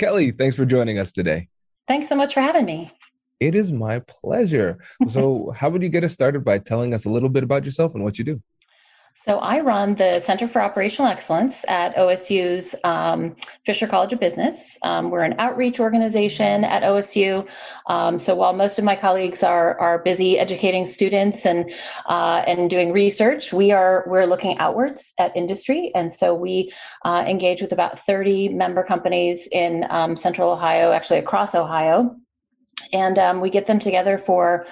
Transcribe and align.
Kelly, 0.00 0.30
thanks 0.30 0.56
for 0.56 0.64
joining 0.64 0.98
us 0.98 1.12
today. 1.12 1.48
Thanks 1.86 2.08
so 2.08 2.14
much 2.14 2.32
for 2.32 2.40
having 2.40 2.64
me. 2.64 2.90
It 3.38 3.54
is 3.54 3.70
my 3.70 3.98
pleasure. 4.08 4.78
so, 5.06 5.52
how 5.54 5.68
would 5.68 5.82
you 5.82 5.90
get 5.90 6.04
us 6.04 6.14
started 6.14 6.42
by 6.42 6.56
telling 6.56 6.94
us 6.94 7.04
a 7.04 7.10
little 7.10 7.28
bit 7.28 7.42
about 7.42 7.66
yourself 7.66 7.94
and 7.94 8.02
what 8.02 8.18
you 8.18 8.24
do? 8.24 8.42
So 9.26 9.36
I 9.36 9.60
run 9.60 9.96
the 9.96 10.22
Center 10.24 10.48
for 10.48 10.62
Operational 10.62 11.10
Excellence 11.10 11.54
at 11.68 11.94
OSU's 11.94 12.74
um, 12.84 13.36
Fisher 13.66 13.86
College 13.86 14.14
of 14.14 14.20
Business. 14.20 14.78
Um, 14.82 15.10
we're 15.10 15.24
an 15.24 15.34
outreach 15.38 15.78
organization 15.78 16.64
at 16.64 16.82
OSU. 16.82 17.46
Um, 17.86 18.18
so 18.18 18.34
while 18.34 18.54
most 18.54 18.78
of 18.78 18.84
my 18.84 18.96
colleagues 18.96 19.42
are 19.42 19.78
are 19.78 19.98
busy 19.98 20.38
educating 20.38 20.86
students 20.86 21.44
and 21.44 21.70
uh, 22.08 22.44
and 22.46 22.70
doing 22.70 22.92
research, 22.92 23.52
we 23.52 23.72
are 23.72 24.04
we're 24.06 24.24
looking 24.24 24.56
outwards 24.56 25.12
at 25.18 25.36
industry, 25.36 25.92
and 25.94 26.14
so 26.14 26.34
we 26.34 26.72
uh, 27.04 27.22
engage 27.28 27.60
with 27.60 27.72
about 27.72 27.98
30 28.06 28.48
member 28.48 28.82
companies 28.82 29.46
in 29.52 29.84
um, 29.90 30.16
Central 30.16 30.50
Ohio, 30.50 30.92
actually 30.92 31.18
across 31.18 31.54
Ohio, 31.54 32.16
and 32.94 33.18
um, 33.18 33.42
we 33.42 33.50
get 33.50 33.66
them 33.66 33.80
together 33.80 34.22
for 34.24 34.64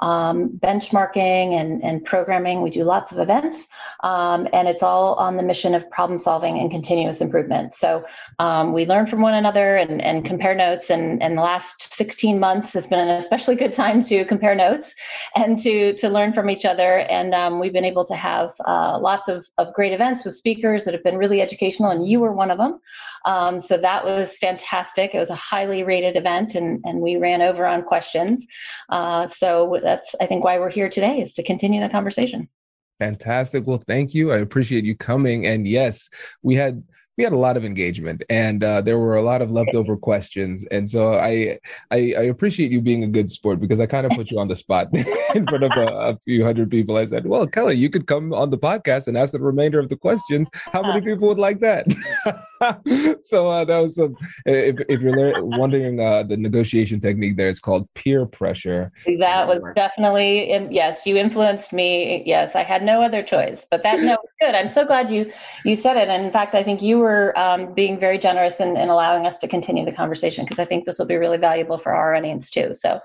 um, 0.00 0.48
benchmarking 0.62 1.60
and, 1.60 1.82
and 1.82 2.04
programming. 2.04 2.62
We 2.62 2.70
do 2.70 2.84
lots 2.84 3.12
of 3.12 3.18
events, 3.18 3.68
um, 4.02 4.48
and 4.52 4.68
it's 4.68 4.82
all 4.82 5.14
on 5.14 5.36
the 5.36 5.42
mission 5.42 5.74
of 5.74 5.88
problem 5.90 6.18
solving 6.18 6.58
and 6.58 6.70
continuous 6.70 7.20
improvement. 7.20 7.74
So 7.74 8.04
um, 8.38 8.72
we 8.72 8.86
learn 8.86 9.06
from 9.06 9.20
one 9.20 9.34
another 9.34 9.76
and, 9.76 10.00
and 10.00 10.24
compare 10.24 10.54
notes. 10.54 10.90
And, 10.90 11.22
and 11.22 11.36
the 11.36 11.42
last 11.42 11.94
16 11.94 12.38
months 12.38 12.72
has 12.72 12.86
been 12.86 12.98
an 12.98 13.10
especially 13.10 13.56
good 13.56 13.72
time 13.72 14.02
to 14.04 14.24
compare 14.24 14.54
notes 14.54 14.94
and 15.36 15.58
to, 15.62 15.94
to 15.94 16.08
learn 16.08 16.32
from 16.32 16.50
each 16.50 16.64
other. 16.64 17.00
And 17.00 17.34
um, 17.34 17.60
we've 17.60 17.72
been 17.72 17.84
able 17.84 18.04
to 18.06 18.14
have 18.14 18.52
uh, 18.66 18.98
lots 18.98 19.28
of, 19.28 19.46
of 19.58 19.74
great 19.74 19.92
events 19.92 20.24
with 20.24 20.36
speakers 20.36 20.84
that 20.84 20.94
have 20.94 21.04
been 21.04 21.16
really 21.16 21.40
educational, 21.40 21.90
and 21.90 22.08
you 22.08 22.20
were 22.20 22.32
one 22.32 22.50
of 22.50 22.58
them. 22.58 22.80
Um, 23.26 23.60
so 23.60 23.76
that 23.76 24.04
was 24.04 24.36
fantastic. 24.38 25.14
It 25.14 25.18
was 25.18 25.30
a 25.30 25.34
highly 25.34 25.82
rated 25.82 26.16
event, 26.16 26.54
and, 26.54 26.80
and 26.84 27.00
we 27.00 27.16
ran 27.16 27.42
over 27.42 27.66
on 27.66 27.82
questions. 27.82 28.46
Uh, 28.88 29.28
so 29.28 29.64
that's, 29.90 30.14
I 30.20 30.26
think, 30.26 30.44
why 30.44 30.58
we're 30.60 30.70
here 30.70 30.88
today 30.88 31.20
is 31.20 31.32
to 31.32 31.42
continue 31.42 31.80
the 31.80 31.88
conversation. 31.88 32.48
Fantastic. 33.00 33.66
Well, 33.66 33.82
thank 33.88 34.14
you. 34.14 34.30
I 34.30 34.38
appreciate 34.38 34.84
you 34.84 34.94
coming. 34.94 35.46
And 35.46 35.66
yes, 35.66 36.08
we 36.42 36.54
had 36.54 36.84
we 37.20 37.24
had 37.24 37.34
a 37.34 37.46
lot 37.48 37.58
of 37.58 37.66
engagement 37.66 38.22
and 38.30 38.64
uh, 38.64 38.80
there 38.80 38.98
were 38.98 39.16
a 39.16 39.22
lot 39.22 39.42
of 39.42 39.50
leftover 39.50 39.94
questions. 39.94 40.64
And 40.70 40.88
so 40.88 41.16
I, 41.16 41.58
I, 41.90 42.14
I 42.16 42.22
appreciate 42.34 42.70
you 42.72 42.80
being 42.80 43.04
a 43.04 43.08
good 43.08 43.30
sport 43.30 43.60
because 43.60 43.78
i 43.78 43.84
kind 43.84 44.06
of 44.06 44.12
put 44.12 44.30
you 44.30 44.38
on 44.38 44.48
the 44.48 44.56
spot 44.56 44.88
in 45.34 45.46
front 45.46 45.64
of 45.64 45.72
a, 45.76 45.86
a, 46.12 46.16
few 46.24 46.42
hundred 46.42 46.70
people. 46.70 46.96
I 46.96 47.04
said 47.04 47.26
well 47.26 47.46
kelly 47.46 47.74
you 47.74 47.90
could 47.90 48.06
come 48.06 48.32
on 48.32 48.48
the 48.48 48.56
podcast 48.56 49.06
and 49.06 49.18
ask 49.18 49.32
the 49.32 49.38
remainder 49.52 49.78
of 49.78 49.90
the 49.90 49.98
questions. 49.98 50.48
How 50.54 50.80
many 50.80 51.02
people 51.02 51.28
would 51.28 51.38
like 51.48 51.60
that? 51.60 51.84
So 53.22 53.50
uh, 53.50 53.64
that 53.64 53.78
was 53.78 53.96
some 53.96 54.16
if, 54.44 54.76
if 54.88 55.00
you're 55.00 55.44
wondering 55.44 56.00
uh, 56.00 56.22
the 56.22 56.36
negotiation 56.36 57.00
technique 57.00 57.36
there 57.36 57.48
it's 57.48 57.60
called 57.60 57.88
peer 57.94 58.26
pressure. 58.26 58.92
That 59.18 59.46
was 59.46 59.62
definitely 59.74 60.32
yes 60.70 61.06
you 61.06 61.16
influenced 61.16 61.72
me. 61.72 62.22
Yes 62.26 62.48
i 62.54 62.62
had 62.62 62.82
no 62.82 63.02
other 63.02 63.22
choice 63.22 63.60
but 63.70 63.82
that 63.82 64.00
no 64.00 64.16
good. 64.40 64.54
I'm 64.54 64.70
so 64.70 64.84
glad 64.86 65.10
you 65.10 65.30
you 65.64 65.76
said 65.76 65.96
it. 66.02 66.08
And 66.08 66.24
in 66.26 66.32
fact 66.32 66.54
i 66.54 66.62
think 66.62 66.80
you 66.88 66.96
were 66.98 67.09
for 67.10 67.36
um, 67.36 67.74
being 67.74 67.98
very 67.98 68.18
generous 68.18 68.60
and, 68.60 68.78
in, 68.78 68.88
allowing 68.88 69.26
us 69.26 69.36
to 69.40 69.48
continue 69.48 69.84
the 69.84 69.90
conversation 69.90 70.44
because 70.44 70.60
I 70.60 70.64
think 70.64 70.84
this 70.84 70.96
will 70.96 71.06
be 71.06 71.16
really 71.16 71.38
valuable 71.38 71.76
for 71.76 71.92
our 71.92 72.14
audience 72.14 72.48
too. 72.50 72.72
So, 72.72 73.00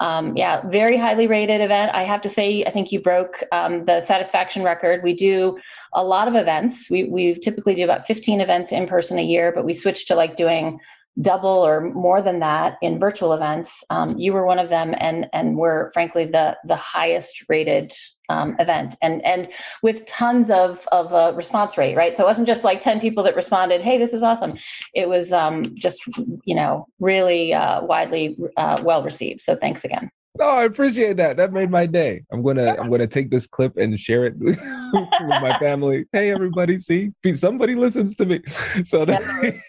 um, 0.00 0.36
yeah, 0.36 0.64
very 0.68 0.96
highly 0.96 1.26
rated 1.26 1.60
event. 1.60 1.90
I 1.92 2.04
have 2.04 2.22
to 2.22 2.28
say, 2.28 2.62
I 2.64 2.70
think 2.70 2.92
you 2.92 3.00
broke 3.00 3.42
um, 3.50 3.84
the 3.86 4.06
satisfaction 4.06 4.62
record. 4.62 5.02
We 5.02 5.16
do 5.16 5.58
a 5.94 6.04
lot 6.04 6.28
of 6.28 6.36
events. 6.36 6.88
We 6.88 7.04
we 7.16 7.40
typically 7.40 7.74
do 7.74 7.82
about 7.82 8.06
15 8.06 8.40
events 8.40 8.70
in 8.70 8.86
person 8.86 9.18
a 9.18 9.24
year, 9.34 9.50
but 9.52 9.64
we 9.64 9.74
switched 9.74 10.06
to 10.08 10.14
like 10.14 10.36
doing 10.36 10.78
double 11.20 11.48
or 11.48 11.80
more 11.80 12.22
than 12.22 12.38
that 12.40 12.76
in 12.82 12.98
virtual 12.98 13.32
events. 13.32 13.82
Um, 13.90 14.18
you 14.18 14.32
were 14.32 14.46
one 14.46 14.58
of 14.58 14.68
them, 14.68 14.94
and 14.98 15.26
and 15.32 15.56
were 15.56 15.90
frankly 15.94 16.24
the 16.24 16.56
the 16.64 16.76
highest 16.76 17.44
rated 17.48 17.92
um, 18.28 18.56
event, 18.58 18.96
and 19.02 19.24
and 19.24 19.48
with 19.82 20.06
tons 20.06 20.50
of 20.50 20.86
of 20.92 21.12
a 21.12 21.36
response 21.36 21.76
rate, 21.76 21.96
right? 21.96 22.16
So 22.16 22.24
it 22.24 22.26
wasn't 22.26 22.46
just 22.46 22.64
like 22.64 22.80
ten 22.80 23.00
people 23.00 23.22
that 23.24 23.36
responded, 23.36 23.80
"Hey, 23.80 23.98
this 23.98 24.12
is 24.12 24.22
awesome." 24.22 24.56
It 24.94 25.08
was 25.08 25.32
um, 25.32 25.74
just 25.74 26.00
you 26.44 26.54
know 26.54 26.86
really 26.98 27.52
uh, 27.52 27.82
widely 27.82 28.36
uh, 28.56 28.80
well 28.84 29.02
received. 29.02 29.42
So 29.42 29.56
thanks 29.56 29.84
again. 29.84 30.10
Oh, 30.38 30.58
I 30.58 30.64
appreciate 30.64 31.16
that. 31.16 31.36
That 31.36 31.52
made 31.52 31.70
my 31.70 31.86
day. 31.86 32.22
I'm 32.32 32.42
gonna 32.42 32.76
I'm 32.78 32.88
gonna 32.90 33.06
take 33.06 33.30
this 33.30 33.46
clip 33.46 33.76
and 33.76 33.98
share 33.98 34.26
it 34.26 34.34
with 35.20 35.42
my 35.42 35.58
family. 35.58 36.06
Hey, 36.12 36.30
everybody, 36.32 36.78
see, 36.78 37.10
somebody 37.34 37.74
listens 37.74 38.14
to 38.16 38.26
me. 38.26 38.40
So 38.84 39.04
that's 39.04 39.26
good. 39.40 39.60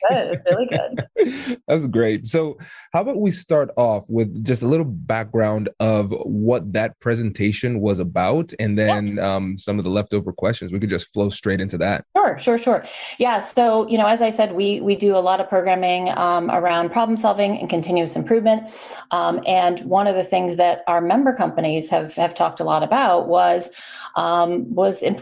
really 0.46 0.68
good. 0.68 1.62
That's 1.68 1.85
great. 1.88 2.28
So, 2.28 2.57
how 2.94 3.02
about 3.02 3.19
we 3.19 3.31
start 3.31 3.72
off 3.75 4.03
with 4.07 4.44
just 4.44 4.62
a 4.62 4.68
little 4.68 4.85
background 4.85 5.69
of 5.79 6.12
what 6.24 6.72
that 6.74 7.00
presentation 7.00 7.81
was 7.81 8.00
about, 8.00 8.53
and 8.59 8.78
then 8.78 9.16
yeah. 9.16 9.35
um, 9.35 9.57
some 9.57 9.79
of 9.79 9.84
the 9.84 9.90
leftover 9.90 10.31
questions. 10.31 10.72
We 10.72 10.79
could 10.79 10.90
just 10.90 11.12
flow 11.13 11.29
straight 11.29 11.59
into 11.59 11.78
that. 11.79 12.06
Sure, 12.16 12.40
sure, 12.40 12.59
sure. 12.59 12.85
Yeah. 13.18 13.47
So, 13.53 13.88
you 13.88 13.97
know, 13.97 14.06
as 14.06 14.22
I 14.22 14.35
said, 14.35 14.53
we 14.53 14.81
we 14.81 14.96
do 14.96 15.16
a 15.16 15.19
lot 15.19 15.40
of 15.41 15.50
programming 15.50 16.09
um, 16.09 16.50
around 16.52 16.91
problem 16.91 17.18
solving 17.18 17.58
and 17.58 17.69
continuous 17.69 18.16
improvement, 18.16 18.63
um, 19.12 19.41
and 19.46 19.84
one 19.85 20.08
of 20.08 20.16
the 20.16 20.23
things 20.23 20.58
that 20.58 20.84
our 20.88 21.02
member 21.02 21.35
companies 21.35 21.90
have 21.90 22.13
have 22.13 22.35
talked 22.35 22.59
a 22.59 22.64
lot 22.64 22.84
about 22.84 23.28
was 23.28 23.70
um, 24.16 24.73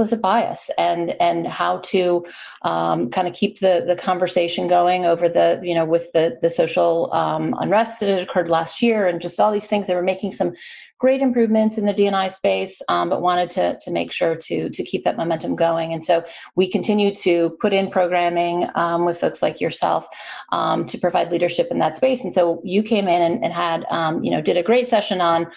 implicit 0.10 0.22
bias 0.22 0.70
and 0.78 1.12
and 1.20 1.48
how 1.48 1.78
to 1.80 2.26
um, 2.64 3.10
kind 3.10 3.28
of 3.28 3.34
keep 3.34 3.60
the 3.60 3.84
the 3.88 3.96
conversation 3.96 4.68
going 4.68 5.06
over 5.06 5.30
the 5.30 5.60
you 5.64 5.76
know 5.76 5.86
with 5.86 6.12
the 6.14 6.38
the 6.42 6.50
social 6.50 7.12
um, 7.14 7.56
unrest 7.60 8.00
that 8.00 8.22
occurred 8.22 8.50
last 8.50 8.82
year 8.82 9.08
and 9.08 9.22
just 9.22 9.40
all 9.40 9.52
these 9.52 9.68
things. 9.68 9.88
They 9.88 9.96
were 9.96 10.04
making 10.04 10.34
some 10.34 10.54
great 11.00 11.22
improvements 11.22 11.78
in 11.78 11.86
the 11.86 11.94
DNI 11.94 12.36
space, 12.36 12.82
um, 12.90 13.10
but 13.10 13.22
wanted 13.22 13.50
to, 13.52 13.80
to 13.80 13.90
make 13.90 14.12
sure 14.12 14.36
to, 14.36 14.70
to 14.70 14.84
keep 14.84 15.06
that 15.06 15.18
momentum 15.18 15.56
going. 15.56 15.94
And 15.94 16.06
so 16.06 16.24
we 16.56 16.70
continue 16.70 17.16
to 17.16 17.58
put 17.62 17.72
in 17.72 17.90
programming 17.90 18.68
um, 18.76 19.06
with 19.06 19.20
folks 19.20 19.42
like 19.42 19.62
yourself 19.62 20.06
um, 20.52 20.86
to 20.88 20.98
provide 20.98 21.32
leadership 21.32 21.70
in 21.72 21.80
that 21.80 21.96
space. 21.98 22.20
And 22.22 22.34
so 22.34 22.62
you 22.66 22.84
came 22.84 23.08
in 23.08 23.22
and, 23.22 23.44
and 23.44 23.54
had, 23.54 23.86
um, 23.90 24.24
you 24.24 24.32
know, 24.32 24.42
did 24.42 24.58
a 24.58 24.64
great 24.64 24.90
session 24.90 25.22
on 25.22 25.48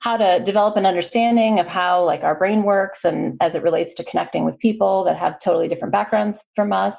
how 0.00 0.16
to 0.16 0.42
develop 0.44 0.76
an 0.76 0.86
understanding 0.86 1.58
of 1.58 1.66
how 1.66 2.04
like 2.04 2.22
our 2.22 2.34
brain 2.34 2.62
works 2.62 3.04
and 3.04 3.36
as 3.40 3.54
it 3.54 3.62
relates 3.62 3.94
to 3.94 4.04
connecting 4.04 4.44
with 4.44 4.58
people 4.58 5.04
that 5.04 5.16
have 5.16 5.40
totally 5.40 5.68
different 5.68 5.92
backgrounds 5.92 6.38
from 6.54 6.72
us 6.72 6.94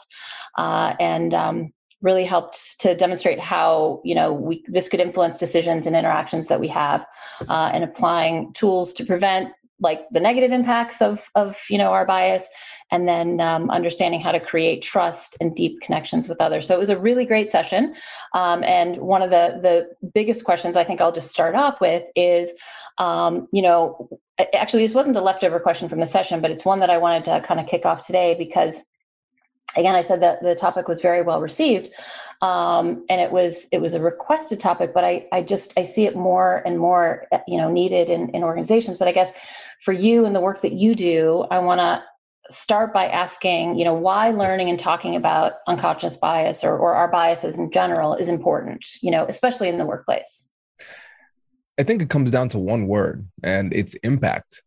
uh, 0.57 0.93
and 0.99 1.33
um, 1.33 1.71
really 2.01 2.25
helped 2.25 2.79
to 2.79 2.95
demonstrate 2.95 3.39
how 3.39 4.01
you 4.03 4.15
know 4.15 4.33
we 4.33 4.63
this 4.67 4.87
could 4.87 4.99
influence 4.99 5.37
decisions 5.37 5.87
and 5.87 5.95
interactions 5.95 6.47
that 6.47 6.59
we 6.59 6.67
have, 6.67 7.05
uh, 7.47 7.71
and 7.73 7.83
applying 7.83 8.53
tools 8.53 8.93
to 8.93 9.05
prevent 9.05 9.53
like 9.81 10.01
the 10.11 10.19
negative 10.19 10.51
impacts 10.51 11.01
of 11.01 11.19
of 11.35 11.55
you 11.69 11.77
know 11.77 11.91
our 11.91 12.05
bias 12.05 12.43
and 12.91 13.07
then 13.07 13.39
um, 13.39 13.69
understanding 13.69 14.19
how 14.19 14.31
to 14.31 14.39
create 14.39 14.81
trust 14.81 15.37
and 15.39 15.55
deep 15.55 15.79
connections 15.81 16.27
with 16.27 16.41
others. 16.41 16.67
So 16.67 16.73
it 16.73 16.79
was 16.79 16.89
a 16.89 16.97
really 16.97 17.25
great 17.25 17.51
session. 17.51 17.93
Um, 18.33 18.63
and 18.63 18.97
one 18.97 19.21
of 19.21 19.29
the 19.29 19.59
the 19.61 20.09
biggest 20.13 20.43
questions 20.43 20.75
i 20.75 20.83
think 20.83 21.01
i'll 21.01 21.11
just 21.11 21.29
start 21.29 21.55
off 21.55 21.81
with 21.81 22.03
is 22.15 22.49
um, 22.97 23.47
you 23.51 23.61
know 23.61 24.09
actually 24.53 24.85
this 24.85 24.95
wasn't 24.95 25.15
a 25.15 25.21
leftover 25.21 25.59
question 25.59 25.89
from 25.89 25.99
the 25.99 26.05
session 26.05 26.41
but 26.41 26.51
it's 26.51 26.63
one 26.63 26.79
that 26.79 26.89
i 26.89 26.97
wanted 26.97 27.25
to 27.25 27.41
kind 27.41 27.59
of 27.59 27.67
kick 27.67 27.85
off 27.85 28.05
today 28.05 28.35
because 28.37 28.75
again 29.75 29.95
i 29.95 30.03
said 30.03 30.21
that 30.21 30.41
the 30.41 30.55
topic 30.55 30.87
was 30.87 31.01
very 31.01 31.21
well 31.21 31.41
received 31.41 31.91
um, 32.41 33.05
and 33.09 33.19
it 33.19 33.31
was 33.31 33.67
it 33.71 33.79
was 33.81 33.93
a 33.93 33.99
requested 33.99 34.59
topic 34.59 34.93
but 34.93 35.03
i 35.03 35.27
i 35.31 35.41
just 35.41 35.73
i 35.77 35.83
see 35.83 36.05
it 36.05 36.15
more 36.15 36.61
and 36.65 36.79
more 36.79 37.25
you 37.47 37.57
know 37.57 37.69
needed 37.69 38.09
in, 38.09 38.29
in 38.29 38.43
organizations. 38.43 38.97
But 38.97 39.07
i 39.07 39.11
guess 39.11 39.31
for 39.83 39.93
you 39.93 40.25
and 40.25 40.35
the 40.35 40.39
work 40.39 40.61
that 40.61 40.73
you 40.73 40.95
do 40.95 41.45
i 41.51 41.59
want 41.59 41.79
to 41.79 42.03
start 42.51 42.93
by 42.93 43.07
asking 43.07 43.75
you 43.75 43.85
know 43.85 43.93
why 43.93 44.31
learning 44.31 44.69
and 44.69 44.79
talking 44.79 45.15
about 45.15 45.53
unconscious 45.67 46.17
bias 46.17 46.63
or, 46.63 46.77
or 46.77 46.95
our 46.95 47.07
biases 47.07 47.57
in 47.57 47.71
general 47.71 48.15
is 48.15 48.27
important 48.27 48.83
you 49.01 49.11
know 49.11 49.25
especially 49.27 49.69
in 49.69 49.77
the 49.77 49.85
workplace? 49.85 50.47
I 51.77 51.83
think 51.83 52.01
it 52.01 52.09
comes 52.09 52.29
down 52.29 52.49
to 52.49 52.59
one 52.59 52.87
word 52.87 53.25
and 53.41 53.73
it's 53.73 53.93
impact. 54.03 54.61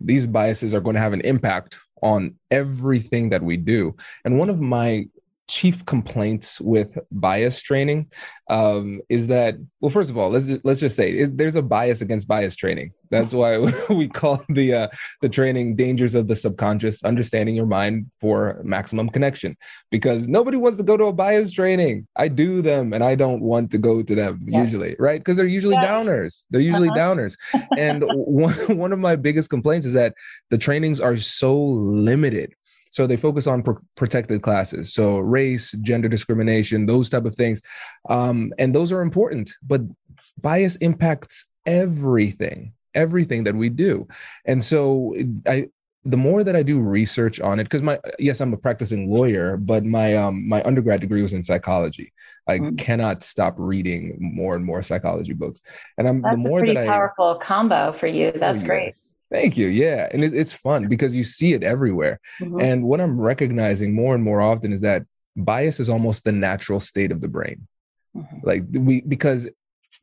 These 0.00 0.26
biases 0.26 0.74
are 0.74 0.80
going 0.80 0.94
to 0.94 1.00
have 1.00 1.12
an 1.12 1.20
impact 1.20 1.78
on 2.02 2.34
everything 2.50 3.30
that 3.30 3.42
we 3.42 3.56
do. 3.56 3.94
And 4.24 4.38
one 4.38 4.50
of 4.50 4.60
my 4.60 5.06
chief 5.48 5.84
complaints 5.86 6.60
with 6.60 6.98
bias 7.10 7.62
training 7.62 8.06
um, 8.50 9.00
is 9.08 9.26
that 9.26 9.54
well 9.80 9.90
first 9.90 10.10
of 10.10 10.18
all 10.18 10.28
let's 10.30 10.46
just, 10.46 10.64
let's 10.64 10.80
just 10.80 10.94
say 10.94 11.24
there's 11.24 11.54
a 11.54 11.62
bias 11.62 12.00
against 12.00 12.28
bias 12.28 12.54
training. 12.54 12.92
That's 13.10 13.32
why 13.32 13.56
we 13.88 14.06
call 14.06 14.44
the 14.50 14.74
uh, 14.74 14.88
the 15.22 15.28
training 15.30 15.76
dangers 15.76 16.14
of 16.14 16.28
the 16.28 16.36
subconscious 16.36 17.02
understanding 17.04 17.54
your 17.54 17.66
mind 17.66 18.10
for 18.20 18.60
maximum 18.62 19.08
connection. 19.08 19.56
Because 19.90 20.28
nobody 20.28 20.58
wants 20.58 20.76
to 20.76 20.82
go 20.82 20.98
to 20.98 21.04
a 21.04 21.12
bias 21.12 21.50
training. 21.52 22.06
I 22.16 22.28
do 22.28 22.60
them 22.60 22.92
and 22.92 23.02
i 23.02 23.14
don't 23.14 23.40
want 23.40 23.70
to 23.70 23.78
go 23.78 24.02
to 24.02 24.14
them 24.14 24.40
yeah. 24.46 24.62
usually 24.62 24.96
right? 24.98 25.20
Because 25.20 25.36
they're 25.36 25.46
usually 25.46 25.74
yeah. 25.74 25.86
downers. 25.86 26.44
They're 26.50 26.60
usually 26.60 26.88
uh-huh. 26.88 26.98
downers. 26.98 27.34
And 27.76 28.04
one, 28.14 28.54
one 28.76 28.92
of 28.92 28.98
my 28.98 29.16
biggest 29.16 29.50
complaints 29.50 29.86
is 29.86 29.92
that 29.94 30.14
the 30.50 30.58
trainings 30.58 31.00
are 31.00 31.16
so 31.16 31.56
limited 31.56 32.54
so 32.90 33.06
they 33.06 33.16
focus 33.16 33.46
on 33.46 33.62
pro- 33.62 33.78
protected 33.96 34.42
classes, 34.42 34.92
so 34.92 35.18
race, 35.18 35.72
gender 35.82 36.08
discrimination, 36.08 36.86
those 36.86 37.10
type 37.10 37.24
of 37.24 37.34
things, 37.34 37.60
um, 38.08 38.52
and 38.58 38.74
those 38.74 38.92
are 38.92 39.00
important. 39.00 39.50
But 39.62 39.82
bias 40.40 40.76
impacts 40.76 41.46
everything, 41.66 42.72
everything 42.94 43.44
that 43.44 43.54
we 43.54 43.68
do, 43.68 44.06
and 44.44 44.62
so 44.62 45.14
I 45.46 45.68
the 46.04 46.16
more 46.16 46.42
that 46.44 46.56
I 46.56 46.62
do 46.62 46.80
research 46.80 47.40
on 47.40 47.60
it, 47.60 47.64
because 47.64 47.82
my 47.82 47.98
yes, 48.18 48.40
I'm 48.40 48.52
a 48.52 48.56
practicing 48.56 49.10
lawyer, 49.10 49.56
but 49.56 49.84
my 49.84 50.14
um 50.14 50.48
my 50.48 50.62
undergrad 50.62 51.00
degree 51.00 51.22
was 51.22 51.34
in 51.34 51.42
psychology. 51.42 52.12
I 52.48 52.58
mm-hmm. 52.58 52.76
cannot 52.76 53.22
stop 53.22 53.54
reading 53.58 54.16
more 54.18 54.56
and 54.56 54.64
more 54.64 54.82
psychology 54.82 55.34
books, 55.34 55.60
and 55.98 56.08
I'm 56.08 56.22
That's 56.22 56.34
the 56.34 56.38
more 56.38 56.60
a 56.60 56.62
pretty 56.62 56.74
that 56.74 56.84
I 56.84 56.86
powerful 56.86 57.40
combo 57.42 57.94
for 57.98 58.06
you. 58.06 58.32
That's 58.32 58.62
oh, 58.62 58.66
great. 58.66 58.86
Yes. 58.86 59.14
Thank 59.30 59.56
you. 59.56 59.68
Yeah. 59.68 60.08
And 60.12 60.24
it, 60.24 60.34
it's 60.34 60.52
fun 60.52 60.88
because 60.88 61.14
you 61.14 61.22
see 61.22 61.52
it 61.52 61.62
everywhere. 61.62 62.18
Mm-hmm. 62.40 62.60
And 62.60 62.84
what 62.84 63.00
I'm 63.00 63.20
recognizing 63.20 63.94
more 63.94 64.14
and 64.14 64.24
more 64.24 64.40
often 64.40 64.72
is 64.72 64.80
that 64.80 65.02
bias 65.36 65.80
is 65.80 65.90
almost 65.90 66.24
the 66.24 66.32
natural 66.32 66.80
state 66.80 67.12
of 67.12 67.20
the 67.20 67.28
brain. 67.28 67.66
Mm-hmm. 68.16 68.36
Like 68.42 68.64
we, 68.72 69.02
because 69.02 69.48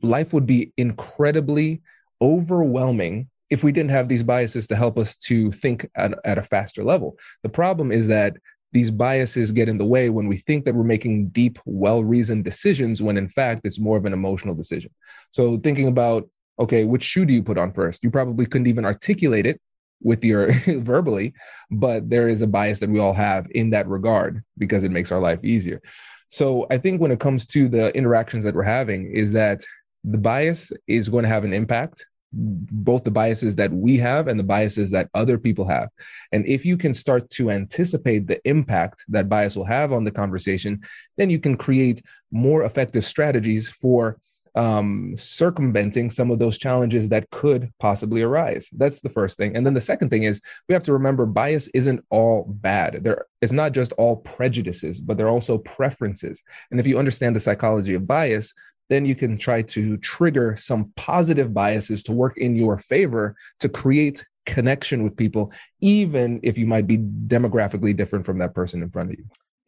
life 0.02 0.32
would 0.34 0.46
be 0.46 0.74
incredibly 0.78 1.82
overwhelming 2.22 3.30
if 3.50 3.64
we 3.64 3.72
didn't 3.72 3.92
have 3.92 4.08
these 4.08 4.24
biases 4.24 4.68
to 4.68 4.76
help 4.76 4.98
us 4.98 5.16
to 5.16 5.52
think 5.52 5.90
at, 5.96 6.14
at 6.24 6.38
a 6.38 6.44
faster 6.44 6.84
level. 6.84 7.18
The 7.44 7.50
problem 7.50 7.92
is 7.92 8.08
that 8.08 8.36
these 8.72 8.92
biases 8.92 9.52
get 9.52 9.70
in 9.70 9.78
the 9.78 9.86
way 9.86 10.10
when 10.10 10.28
we 10.28 10.38
think 10.38 10.66
that 10.66 10.76
we're 10.76 10.84
making 10.84 11.30
deep, 11.30 11.60
well 11.66 12.04
reasoned 12.04 12.44
decisions, 12.44 13.02
when 13.02 13.18
in 13.18 13.30
fact 13.30 13.62
it's 13.64 13.80
more 13.80 13.98
of 13.98 14.06
an 14.06 14.14
emotional 14.14 14.54
decision. 14.54 14.92
So, 15.32 15.58
thinking 15.60 15.88
about 15.88 16.30
okay, 16.60 16.84
which 16.84 17.04
shoe 17.04 17.26
do 17.26 17.34
you 17.34 17.44
put 17.44 17.58
on 17.58 17.72
first? 17.72 18.04
You 18.04 18.12
probably 18.12 18.46
couldn't 18.46 18.68
even 18.68 18.86
articulate 18.86 19.46
it 19.46 19.62
with 20.02 20.24
your 20.24 20.52
verbally, 20.68 21.34
but 21.72 22.10
there 22.10 22.28
is 22.28 22.42
a 22.42 22.48
bias 22.48 22.80
that 22.80 22.90
we 22.90 23.00
all 23.00 23.14
have 23.14 23.48
in 23.52 23.70
that 23.72 23.88
regard 23.88 24.44
because 24.58 24.84
it 24.84 24.92
makes 24.92 25.12
our 25.12 25.20
life 25.20 25.44
easier. 25.44 25.82
So 26.30 26.68
I 26.70 26.78
think 26.78 27.02
when 27.02 27.12
it 27.12 27.20
comes 27.20 27.46
to 27.48 27.70
the 27.70 27.96
interactions 27.96 28.44
that 28.44 28.56
we're 28.56 28.64
having, 28.64 29.12
is 29.12 29.32
that 29.34 29.64
the 30.04 30.18
bias 30.18 30.72
is 30.88 31.10
going 31.10 31.24
to 31.24 31.30
have 31.30 31.44
an 31.44 31.54
impact 31.54 32.06
both 32.36 33.04
the 33.04 33.12
biases 33.12 33.56
that 33.56 33.72
we 33.72 33.98
have 33.98 34.28
and 34.28 34.38
the 34.38 34.44
biases 34.44 34.92
that 34.92 35.10
other 35.14 35.38
people 35.38 35.68
have. 35.68 35.90
And 36.32 36.46
if 36.46 36.66
you 36.66 36.76
can 36.78 36.94
start 36.94 37.30
to 37.32 37.50
anticipate 37.50 38.28
the 38.28 38.46
impact 38.48 39.06
that 39.08 39.30
bias 39.30 39.56
will 39.56 39.66
have 39.66 39.94
on 39.94 40.04
the 40.04 40.12
conversation, 40.12 40.82
then 41.18 41.30
you 41.30 41.40
can 41.40 41.56
create 41.56 42.02
more 42.32 42.64
effective 42.64 43.06
strategies 43.06 43.70
for 43.70 44.20
um, 44.56 45.14
circumventing 45.18 46.10
some 46.10 46.32
of 46.32 46.40
those 46.40 46.58
challenges 46.58 47.10
that 47.10 47.30
could 47.32 47.72
possibly 47.80 48.22
arise. 48.22 48.70
That's 48.72 49.02
the 49.02 49.10
first 49.10 49.38
thing. 49.38 49.56
And 49.56 49.66
then 49.66 49.74
the 49.74 49.82
second 49.82 50.10
thing 50.10 50.24
is 50.24 50.42
we 50.68 50.74
have 50.74 50.84
to 50.86 50.94
remember 50.94 51.26
bias 51.26 51.68
isn't 51.70 52.04
all 52.10 52.46
bad. 52.48 53.04
There, 53.04 53.26
it's 53.42 53.52
not 53.52 53.74
just 53.74 53.92
all 53.94 54.18
prejudices, 54.18 55.00
but 55.00 55.18
they're 55.18 55.30
also 55.30 55.58
preferences. 55.58 56.42
And 56.72 56.80
if 56.80 56.88
you 56.88 56.98
understand 56.98 57.36
the 57.36 57.42
psychology 57.42 57.94
of 57.94 58.08
bias, 58.08 58.54
then 58.90 59.06
you 59.06 59.16
can 59.16 59.38
try 59.38 59.62
to 59.62 59.98
trigger 59.98 60.56
some 60.56 60.92
positive 60.96 61.54
biases 61.54 62.04
to 62.04 62.12
work 62.12 62.38
in 62.38 62.56
your 62.56 62.78
favor 62.78 63.36
to 63.60 63.68
create 63.68 64.26
connection 64.46 65.04
with 65.04 65.18
people, 65.18 65.52
even 65.82 66.40
if 66.44 66.58
you 66.58 66.68
might 66.68 66.88
be 66.88 66.98
demographically 66.98 67.96
different 67.96 68.26
from 68.26 68.38
that 68.38 68.54
person 68.54 68.84
in 68.84 68.90
front 68.90 69.12
of 69.12 69.18
you. 69.18 69.26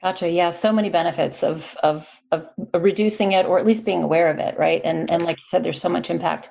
Gotcha. 0.07 0.29
Yeah, 0.29 0.51
so 0.51 0.71
many 0.71 0.89
benefits 0.89 1.43
of, 1.43 1.65
of 1.83 2.05
of 2.31 2.47
reducing 2.73 3.33
it 3.33 3.45
or 3.45 3.59
at 3.59 3.65
least 3.65 3.83
being 3.83 4.03
aware 4.03 4.31
of 4.31 4.39
it, 4.39 4.57
right? 4.57 4.81
And 4.85 5.11
and 5.11 5.23
like 5.23 5.35
you 5.35 5.43
said, 5.49 5.65
there's 5.65 5.81
so 5.81 5.89
much 5.89 6.09
impact, 6.09 6.47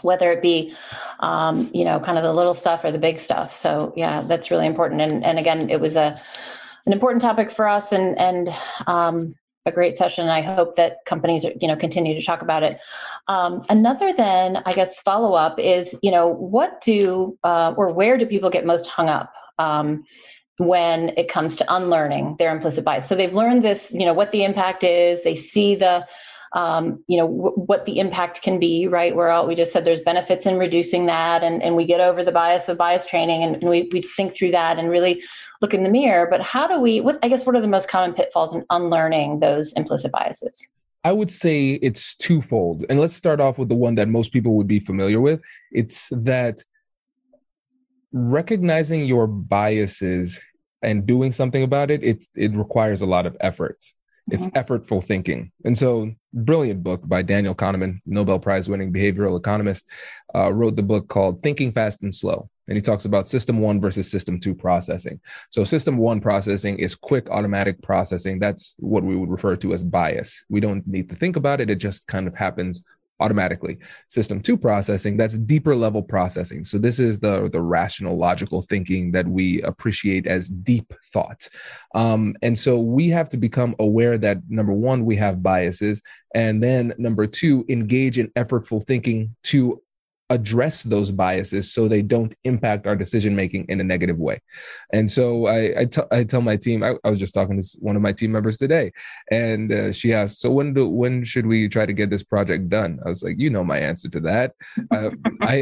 whether 0.00 0.32
it 0.32 0.42
be, 0.42 0.74
um, 1.20 1.70
you 1.72 1.84
know, 1.84 2.00
kind 2.00 2.18
of 2.18 2.24
the 2.24 2.32
little 2.32 2.56
stuff 2.56 2.80
or 2.82 2.90
the 2.90 2.98
big 2.98 3.20
stuff. 3.20 3.56
So 3.56 3.92
yeah, 3.96 4.24
that's 4.26 4.50
really 4.50 4.66
important. 4.66 5.00
And 5.00 5.24
and 5.24 5.38
again, 5.38 5.70
it 5.70 5.80
was 5.80 5.94
a 5.94 6.20
an 6.86 6.92
important 6.92 7.22
topic 7.22 7.52
for 7.52 7.68
us 7.68 7.92
and 7.92 8.18
and 8.18 8.48
um, 8.88 9.36
a 9.64 9.70
great 9.70 9.96
session. 9.96 10.26
I 10.26 10.42
hope 10.42 10.74
that 10.74 11.04
companies 11.06 11.44
you 11.44 11.68
know 11.68 11.76
continue 11.76 12.14
to 12.18 12.26
talk 12.26 12.42
about 12.42 12.64
it. 12.64 12.80
Um, 13.28 13.64
another 13.68 14.12
then 14.16 14.56
I 14.66 14.74
guess 14.74 14.98
follow 15.02 15.34
up 15.34 15.60
is 15.60 15.94
you 16.02 16.10
know 16.10 16.26
what 16.26 16.80
do 16.80 17.38
uh, 17.44 17.74
or 17.76 17.92
where 17.92 18.18
do 18.18 18.26
people 18.26 18.50
get 18.50 18.66
most 18.66 18.88
hung 18.88 19.08
up? 19.08 19.32
When 20.62 21.10
it 21.20 21.28
comes 21.28 21.56
to 21.56 21.74
unlearning 21.74 22.36
their 22.38 22.54
implicit 22.54 22.84
bias. 22.84 23.08
So 23.08 23.14
they've 23.16 23.34
learned 23.34 23.64
this, 23.64 23.90
you 23.90 24.06
know, 24.06 24.14
what 24.14 24.30
the 24.32 24.44
impact 24.44 24.84
is. 24.84 25.22
They 25.22 25.34
see 25.34 25.74
the, 25.74 26.06
um, 26.52 27.02
you 27.08 27.18
know, 27.18 27.26
w- 27.26 27.56
what 27.70 27.84
the 27.86 27.98
impact 27.98 28.42
can 28.42 28.58
be, 28.58 28.86
right? 28.86 29.12
All, 29.12 29.46
we 29.46 29.54
just 29.54 29.72
said 29.72 29.84
there's 29.84 30.00
benefits 30.00 30.46
in 30.46 30.58
reducing 30.58 31.06
that, 31.06 31.42
and, 31.42 31.62
and 31.62 31.74
we 31.74 31.84
get 31.86 32.00
over 32.00 32.22
the 32.22 32.32
bias 32.32 32.68
of 32.68 32.78
bias 32.78 33.06
training, 33.06 33.42
and, 33.42 33.56
and 33.56 33.68
we, 33.68 33.88
we 33.92 34.02
think 34.16 34.36
through 34.36 34.52
that 34.52 34.78
and 34.78 34.88
really 34.88 35.22
look 35.60 35.74
in 35.74 35.82
the 35.82 35.90
mirror. 35.90 36.26
But 36.30 36.42
how 36.42 36.66
do 36.66 36.80
we? 36.80 37.00
What 37.00 37.18
I 37.22 37.28
guess 37.28 37.44
what 37.46 37.56
are 37.56 37.60
the 37.60 37.74
most 37.76 37.88
common 37.88 38.12
pitfalls 38.14 38.54
in 38.54 38.64
unlearning 38.70 39.40
those 39.40 39.72
implicit 39.72 40.12
biases? 40.12 40.56
I 41.04 41.12
would 41.12 41.30
say 41.30 41.80
it's 41.82 42.14
twofold. 42.14 42.84
And 42.88 43.00
let's 43.00 43.14
start 43.14 43.40
off 43.40 43.58
with 43.58 43.68
the 43.68 43.74
one 43.74 43.96
that 43.96 44.08
most 44.08 44.32
people 44.32 44.54
would 44.56 44.68
be 44.68 44.78
familiar 44.78 45.20
with. 45.20 45.42
It's 45.72 46.08
that 46.12 46.62
recognizing 48.12 49.06
your 49.06 49.26
biases 49.26 50.38
and 50.82 51.06
doing 51.06 51.32
something 51.32 51.62
about 51.62 51.90
it, 51.90 52.02
it, 52.02 52.24
it 52.34 52.54
requires 52.54 53.00
a 53.00 53.06
lot 53.06 53.26
of 53.26 53.36
effort. 53.40 53.78
It's 54.30 54.46
mm-hmm. 54.46 54.56
effortful 54.56 55.04
thinking. 55.04 55.50
And 55.64 55.76
so, 55.76 56.10
brilliant 56.32 56.82
book 56.82 57.00
by 57.04 57.22
Daniel 57.22 57.54
Kahneman, 57.54 58.00
Nobel 58.06 58.38
Prize 58.38 58.68
winning 58.68 58.92
behavioral 58.92 59.36
economist, 59.36 59.90
uh, 60.34 60.52
wrote 60.52 60.76
the 60.76 60.82
book 60.82 61.08
called 61.08 61.42
Thinking 61.42 61.72
Fast 61.72 62.04
and 62.04 62.14
Slow. 62.14 62.48
And 62.68 62.76
he 62.76 62.82
talks 62.82 63.04
about 63.04 63.26
system 63.26 63.58
one 63.58 63.80
versus 63.80 64.08
system 64.08 64.38
two 64.38 64.54
processing. 64.54 65.20
So, 65.50 65.64
system 65.64 65.96
one 65.96 66.20
processing 66.20 66.78
is 66.78 66.94
quick 66.94 67.30
automatic 67.30 67.82
processing. 67.82 68.38
That's 68.38 68.76
what 68.78 69.02
we 69.02 69.16
would 69.16 69.28
refer 69.28 69.56
to 69.56 69.74
as 69.74 69.82
bias. 69.82 70.44
We 70.48 70.60
don't 70.60 70.86
need 70.86 71.08
to 71.10 71.16
think 71.16 71.34
about 71.34 71.60
it, 71.60 71.68
it 71.68 71.76
just 71.76 72.06
kind 72.06 72.28
of 72.28 72.36
happens 72.36 72.84
automatically. 73.22 73.74
System 74.08 74.40
two 74.40 74.56
processing, 74.56 75.16
that's 75.16 75.38
deeper 75.38 75.74
level 75.84 76.02
processing. 76.14 76.64
So 76.64 76.76
this 76.86 76.98
is 76.98 77.18
the, 77.18 77.48
the 77.52 77.60
rational, 77.78 78.18
logical 78.28 78.60
thinking 78.68 79.12
that 79.12 79.26
we 79.26 79.62
appreciate 79.62 80.26
as 80.26 80.48
deep 80.48 80.88
thought. 81.12 81.48
Um, 81.94 82.34
and 82.42 82.58
so 82.64 82.72
we 82.78 83.08
have 83.10 83.28
to 83.30 83.36
become 83.36 83.74
aware 83.78 84.18
that 84.18 84.38
number 84.48 84.72
one, 84.72 85.04
we 85.04 85.16
have 85.16 85.42
biases. 85.42 86.02
And 86.34 86.62
then 86.62 86.92
number 86.98 87.26
two, 87.26 87.64
engage 87.68 88.18
in 88.18 88.28
effortful 88.30 88.86
thinking 88.86 89.34
to 89.44 89.80
address 90.32 90.82
those 90.82 91.10
biases 91.10 91.72
so 91.72 91.86
they 91.86 92.02
don't 92.02 92.34
impact 92.44 92.86
our 92.86 92.96
decision 92.96 93.36
making 93.36 93.66
in 93.68 93.80
a 93.80 93.84
negative 93.84 94.18
way. 94.18 94.40
And 94.92 95.10
so 95.10 95.46
I, 95.46 95.80
I, 95.80 95.84
t- 95.84 96.00
I 96.10 96.22
tell 96.22 96.22
I 96.22 96.24
tell 96.24 96.40
my 96.40 96.56
team, 96.56 96.82
I, 96.82 96.94
I, 97.04 97.10
was 97.10 97.18
just 97.18 97.34
talking 97.34 97.60
to 97.60 97.66
one 97.80 97.96
of 97.96 98.02
my 98.02 98.12
team 98.12 98.32
members 98.32 98.56
today, 98.56 98.90
and 99.30 99.70
uh, 99.70 99.92
she 99.92 100.14
asked, 100.14 100.40
"So 100.40 100.50
when 100.50 100.72
do 100.72 100.88
when 100.88 101.24
should 101.24 101.46
we 101.46 101.68
try 101.68 101.84
to 101.86 101.92
get 101.92 102.10
this 102.10 102.22
project 102.22 102.68
done?" 102.68 102.98
I 103.04 103.08
was 103.08 103.22
like, 103.22 103.38
"You 103.38 103.50
know 103.50 103.64
my 103.64 103.78
answer 103.78 104.08
to 104.08 104.20
that." 104.20 104.54
Uh, 104.90 105.10
I 105.42 105.54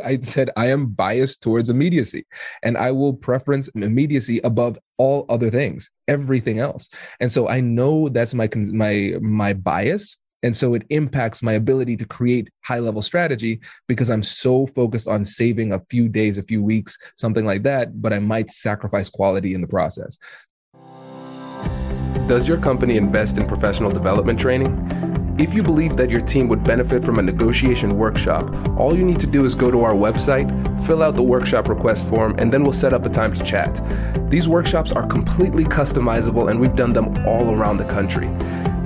I 0.04 0.18
said 0.22 0.50
I 0.56 0.66
am 0.66 0.88
biased 0.88 1.42
towards 1.42 1.70
immediacy, 1.70 2.26
and 2.62 2.76
I 2.76 2.90
will 2.90 3.12
preference 3.12 3.68
immediacy 3.68 4.40
above 4.44 4.78
all 4.98 5.26
other 5.28 5.50
things, 5.50 5.90
everything 6.08 6.58
else. 6.58 6.88
And 7.20 7.30
so 7.30 7.48
I 7.48 7.60
know 7.60 8.08
that's 8.08 8.34
my 8.34 8.48
my 8.72 9.14
my 9.20 9.52
bias 9.52 10.16
and 10.42 10.56
so 10.56 10.74
it 10.74 10.82
impacts 10.90 11.42
my 11.42 11.54
ability 11.54 11.96
to 11.96 12.04
create 12.04 12.50
high 12.62 12.78
level 12.78 13.02
strategy 13.02 13.60
because 13.88 14.10
I'm 14.10 14.22
so 14.22 14.66
focused 14.74 15.08
on 15.08 15.24
saving 15.24 15.72
a 15.72 15.80
few 15.90 16.08
days, 16.08 16.38
a 16.38 16.42
few 16.42 16.62
weeks, 16.62 16.96
something 17.16 17.44
like 17.44 17.62
that, 17.64 18.00
but 18.00 18.12
I 18.12 18.18
might 18.18 18.50
sacrifice 18.50 19.08
quality 19.08 19.54
in 19.54 19.60
the 19.60 19.66
process. 19.66 20.18
Does 22.26 22.48
your 22.48 22.58
company 22.58 22.96
invest 22.96 23.38
in 23.38 23.46
professional 23.46 23.90
development 23.90 24.40
training? 24.40 24.72
If 25.38 25.52
you 25.52 25.62
believe 25.62 25.96
that 25.98 26.10
your 26.10 26.22
team 26.22 26.48
would 26.48 26.64
benefit 26.64 27.04
from 27.04 27.18
a 27.18 27.22
negotiation 27.22 27.96
workshop, 27.96 28.50
all 28.78 28.96
you 28.96 29.04
need 29.04 29.20
to 29.20 29.26
do 29.26 29.44
is 29.44 29.54
go 29.54 29.70
to 29.70 29.82
our 29.82 29.92
website, 29.92 30.48
fill 30.86 31.02
out 31.02 31.14
the 31.14 31.22
workshop 31.22 31.68
request 31.68 32.06
form, 32.06 32.34
and 32.38 32.50
then 32.50 32.62
we'll 32.62 32.72
set 32.72 32.94
up 32.94 33.04
a 33.04 33.10
time 33.10 33.32
to 33.34 33.44
chat. 33.44 33.80
These 34.30 34.48
workshops 34.48 34.92
are 34.92 35.06
completely 35.06 35.64
customizable 35.64 36.50
and 36.50 36.58
we've 36.58 36.74
done 36.74 36.92
them 36.94 37.26
all 37.26 37.54
around 37.54 37.76
the 37.76 37.84
country. 37.84 38.28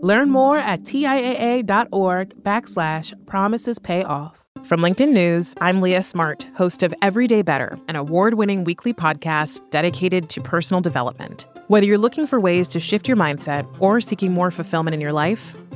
Learn 0.00 0.30
more 0.30 0.58
at 0.58 0.82
TIAA.org 0.82 2.28
backslash 2.44 3.26
promises 3.26 3.80
pay 3.80 4.04
off. 4.04 4.44
From 4.62 4.80
LinkedIn 4.80 5.12
News, 5.12 5.56
I'm 5.60 5.80
Leah 5.80 6.02
Smart, 6.02 6.48
host 6.54 6.84
of 6.84 6.94
Everyday 7.02 7.42
Better, 7.42 7.76
an 7.88 7.96
award 7.96 8.34
winning 8.34 8.62
weekly 8.62 8.94
podcast 8.94 9.60
dedicated 9.70 10.28
to 10.30 10.40
personal 10.40 10.80
development. 10.80 11.46
Whether 11.66 11.86
you're 11.86 11.98
looking 11.98 12.28
for 12.28 12.38
ways 12.38 12.68
to 12.68 12.78
shift 12.78 13.08
your 13.08 13.16
mindset 13.16 13.66
or 13.80 14.00
seeking 14.00 14.32
more 14.32 14.52
fulfillment 14.52 14.94
in 14.94 15.00
your 15.00 15.12
life, 15.12 15.56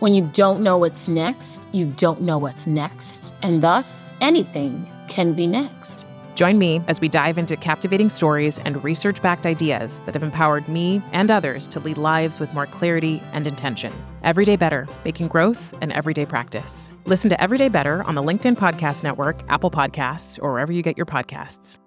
When 0.00 0.12
you 0.12 0.28
don't 0.32 0.60
know 0.60 0.76
what's 0.76 1.06
next, 1.06 1.68
you 1.70 1.86
don't 1.86 2.20
know 2.20 2.36
what's 2.36 2.66
next, 2.66 3.32
and 3.42 3.62
thus 3.62 4.12
anything 4.20 4.84
can 5.08 5.34
be 5.34 5.46
next. 5.46 6.08
Join 6.34 6.58
me 6.58 6.82
as 6.88 7.00
we 7.00 7.08
dive 7.08 7.38
into 7.38 7.56
captivating 7.56 8.08
stories 8.08 8.58
and 8.58 8.82
research 8.82 9.22
backed 9.22 9.46
ideas 9.46 10.00
that 10.00 10.14
have 10.14 10.24
empowered 10.24 10.66
me 10.66 11.00
and 11.12 11.30
others 11.30 11.68
to 11.68 11.78
lead 11.78 11.96
lives 11.96 12.40
with 12.40 12.52
more 12.54 12.66
clarity 12.66 13.22
and 13.32 13.46
intention. 13.46 13.92
Everyday 14.24 14.56
Better, 14.56 14.88
making 15.04 15.28
growth 15.28 15.72
an 15.80 15.92
everyday 15.92 16.26
practice. 16.26 16.92
Listen 17.04 17.30
to 17.30 17.40
Everyday 17.40 17.68
Better 17.68 18.02
on 18.02 18.16
the 18.16 18.22
LinkedIn 18.22 18.56
Podcast 18.56 19.04
Network, 19.04 19.42
Apple 19.48 19.70
Podcasts, 19.70 20.42
or 20.42 20.50
wherever 20.50 20.72
you 20.72 20.82
get 20.82 20.96
your 20.96 21.06
podcasts. 21.06 21.78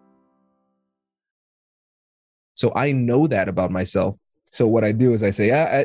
So 2.55 2.71
I 2.73 2.93
know 2.93 3.27
that 3.27 3.49
about 3.49 3.69
myself. 3.69 4.15
So 4.49 4.65
what 4.65 4.85
I 4.85 4.93
do 4.93 5.11
is 5.11 5.23
I 5.23 5.29
say, 5.31 5.51
ah, 5.51 5.83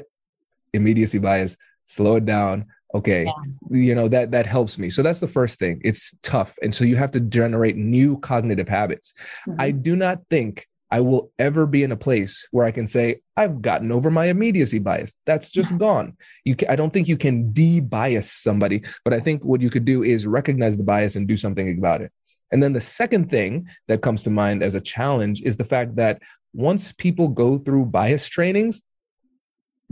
immediacy 0.72 1.18
bias 1.18 1.56
slow 1.86 2.16
it 2.16 2.24
down. 2.24 2.66
Okay. 2.94 3.24
Yeah. 3.24 3.78
you 3.78 3.94
know 3.94 4.08
that 4.08 4.30
that 4.32 4.46
helps 4.46 4.78
me. 4.78 4.90
So 4.90 5.02
that's 5.02 5.20
the 5.20 5.28
first 5.28 5.58
thing. 5.58 5.80
It's 5.82 6.12
tough. 6.22 6.52
And 6.62 6.74
so 6.74 6.84
you 6.84 6.96
have 6.96 7.10
to 7.12 7.20
generate 7.20 7.76
new 7.76 8.18
cognitive 8.18 8.68
habits. 8.68 9.14
Mm-hmm. 9.48 9.60
i 9.60 9.70
do 9.70 9.96
not 9.96 10.20
think 10.28 10.66
i 10.90 11.00
will 11.00 11.32
ever 11.38 11.64
be 11.66 11.82
in 11.82 11.92
a 11.92 11.96
place 11.96 12.46
where 12.50 12.66
i 12.66 12.70
can 12.70 12.86
say 12.86 13.20
i've 13.36 13.62
gotten 13.62 13.90
over 13.90 14.10
my 14.10 14.26
immediacy 14.26 14.78
bias. 14.78 15.14
That's 15.24 15.50
just 15.50 15.72
yeah. 15.72 15.78
gone. 15.78 16.16
You 16.44 16.54
can, 16.54 16.68
i 16.68 16.76
don't 16.76 16.92
think 16.92 17.08
you 17.08 17.16
can 17.16 17.52
de-bias 17.52 18.30
somebody 18.30 18.82
but 19.04 19.14
i 19.14 19.20
think 19.20 19.44
what 19.44 19.62
you 19.62 19.70
could 19.70 19.86
do 19.86 20.02
is 20.02 20.26
recognize 20.26 20.76
the 20.76 20.84
bias 20.84 21.16
and 21.16 21.26
do 21.26 21.36
something 21.36 21.78
about 21.78 22.02
it. 22.02 22.12
And 22.52 22.62
then 22.62 22.74
the 22.74 22.82
second 22.82 23.30
thing 23.30 23.66
that 23.88 24.02
comes 24.02 24.22
to 24.24 24.30
mind 24.30 24.62
as 24.62 24.74
a 24.74 24.80
challenge 24.80 25.40
is 25.40 25.56
the 25.56 25.64
fact 25.64 25.96
that 25.96 26.20
once 26.52 26.92
people 26.92 27.28
go 27.28 27.58
through 27.58 27.86
bias 27.86 28.26
trainings 28.28 28.82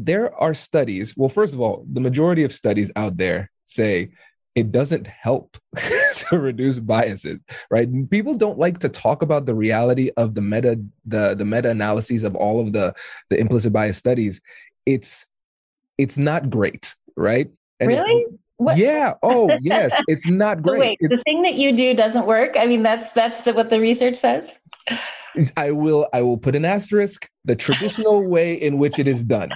there 0.04 0.34
are 0.34 0.54
studies. 0.54 1.14
Well, 1.16 1.28
first 1.28 1.54
of 1.54 1.60
all, 1.60 1.84
the 1.92 2.00
majority 2.00 2.44
of 2.44 2.52
studies 2.52 2.90
out 2.96 3.16
there 3.16 3.50
say 3.66 4.10
it 4.54 4.72
doesn't 4.72 5.06
help 5.06 5.56
to 6.16 6.38
reduce 6.38 6.80
biases 6.80 7.38
right 7.70 7.88
people 8.10 8.34
don't 8.34 8.58
like 8.58 8.80
to 8.80 8.88
talk 8.88 9.22
about 9.22 9.46
the 9.46 9.54
reality 9.54 10.10
of 10.16 10.34
the 10.34 10.40
meta 10.40 10.76
the 11.06 11.36
the 11.36 11.44
meta 11.44 11.70
analyses 11.70 12.24
of 12.24 12.34
all 12.34 12.60
of 12.60 12.72
the 12.72 12.92
the 13.30 13.38
implicit 13.38 13.72
bias 13.72 13.96
studies 13.96 14.40
it's 14.86 15.24
it's 15.98 16.18
not 16.18 16.50
great 16.50 16.96
right 17.16 17.48
and 17.78 17.88
really 17.88 18.26
what? 18.60 18.76
Yeah. 18.76 19.14
Oh, 19.22 19.50
yes. 19.62 19.90
It's 20.06 20.28
not 20.28 20.60
great. 20.60 20.76
So 20.76 20.80
wait, 20.80 20.98
it's, 21.00 21.16
the 21.16 21.22
thing 21.22 21.40
that 21.42 21.54
you 21.54 21.74
do 21.74 21.94
doesn't 21.94 22.26
work. 22.26 22.56
I 22.58 22.66
mean, 22.66 22.82
that's 22.82 23.10
that's 23.14 23.42
the, 23.46 23.54
what 23.54 23.70
the 23.70 23.80
research 23.80 24.18
says. 24.18 24.50
I 25.56 25.70
will 25.70 26.08
I 26.12 26.22
will 26.22 26.38
put 26.38 26.54
an 26.54 26.64
asterisk. 26.64 27.28
The 27.44 27.56
traditional 27.56 28.26
way 28.28 28.54
in 28.54 28.78
which 28.78 28.98
it 28.98 29.08
is 29.08 29.24
done 29.24 29.50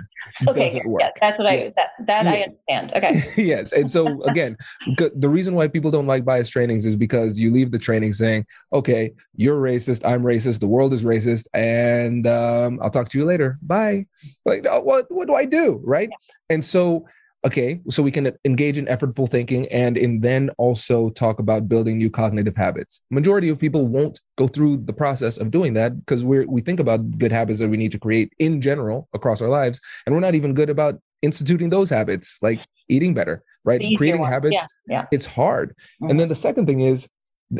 okay, 0.49 0.67
doesn't 0.67 0.87
work. 0.87 1.03
Yeah, 1.03 1.11
that's 1.21 1.39
what 1.39 1.53
yes. 1.53 1.75
I 1.77 1.83
that, 1.83 2.07
that 2.07 2.25
yeah. 2.25 2.31
I 2.31 2.77
understand. 2.77 2.93
Okay. 2.97 3.43
yes, 3.43 3.73
and 3.73 3.91
so 3.91 4.23
again, 4.25 4.57
the 4.97 5.29
reason 5.29 5.55
why 5.55 5.69
people 5.69 5.91
don't 5.91 6.07
like 6.07 6.25
bias 6.25 6.49
trainings 6.49 6.87
is 6.87 6.97
because 6.97 7.39
you 7.39 7.53
leave 7.53 7.71
the 7.71 7.79
training 7.79 8.13
saying, 8.13 8.47
"Okay, 8.73 9.13
you're 9.37 9.61
racist. 9.61 10.07
I'm 10.09 10.23
racist. 10.23 10.61
The 10.61 10.69
world 10.69 10.93
is 10.93 11.05
racist, 11.05 11.47
and 11.55 12.27
um, 12.27 12.79
I'll 12.83 12.91
talk 12.91 13.09
to 13.11 13.19
you 13.19 13.25
later. 13.25 13.59
Bye." 13.63 14.07
Like, 14.45 14.65
what 14.85 15.07
what 15.11 15.29
do 15.29 15.35
I 15.35 15.45
do, 15.45 15.81
right? 15.85 16.09
Yeah. 16.11 16.55
And 16.55 16.65
so 16.65 17.07
okay 17.45 17.81
so 17.89 18.03
we 18.03 18.11
can 18.11 18.33
engage 18.45 18.79
in 18.79 18.87
effortful 18.87 19.29
thinking 19.29 19.67
and 19.69 19.97
in 19.97 20.21
then 20.21 20.51
also 20.59 21.11
talk 21.11 21.39
about 21.39 21.69
building 21.69 21.99
new 21.99 22.11
cognitive 22.11 22.57
habits 22.57 23.01
majority 23.11 23.49
of 23.49 23.59
people 23.59 23.87
won't 23.87 24.21
go 24.37 24.49
through 24.49 24.77
the 24.79 24.93
process 24.93 25.37
of 25.37 25.51
doing 25.51 25.75
that 25.75 25.99
because 26.01 26.25
we 26.25 26.45
we 26.47 26.61
think 26.61 26.81
about 26.81 27.19
good 27.19 27.33
habits 27.33 27.59
that 27.59 27.69
we 27.69 27.77
need 27.77 27.93
to 27.93 27.99
create 27.99 28.33
in 28.39 28.61
general 28.61 29.09
across 29.13 29.41
our 29.41 29.49
lives 29.49 29.81
and 30.07 30.15
we're 30.15 30.21
not 30.21 30.35
even 30.35 30.55
good 30.55 30.71
about 30.71 30.99
instituting 31.23 31.71
those 31.71 31.91
habits 31.91 32.39
like 32.43 32.61
eating 32.89 33.15
better 33.15 33.43
right 33.65 33.81
creating 33.97 34.21
one. 34.21 34.31
habits 34.31 34.55
yeah, 34.55 34.67
yeah. 34.89 35.07
it's 35.11 35.27
hard 35.27 35.71
mm-hmm. 35.71 36.11
and 36.11 36.21
then 36.21 36.29
the 36.29 36.35
second 36.35 36.67
thing 36.67 36.81
is 36.81 37.09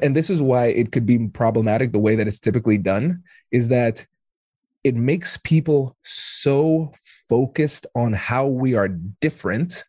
and 0.03 0.17
this 0.17 0.31
is 0.31 0.43
why 0.43 0.67
it 0.67 0.93
could 0.93 1.07
be 1.07 1.29
problematic 1.29 1.93
the 1.93 1.99
way 1.99 2.17
that 2.17 2.27
it's 2.27 2.41
typically 2.41 2.79
done 2.79 3.23
is 3.53 3.69
that 3.69 4.05
it 4.85 4.95
makes 4.95 5.39
people 5.39 5.97
so 6.05 6.93
focused 7.29 7.87
on 7.95 8.13
how 8.13 8.47
we 8.47 8.75
are 8.75 8.89
different 8.89 9.83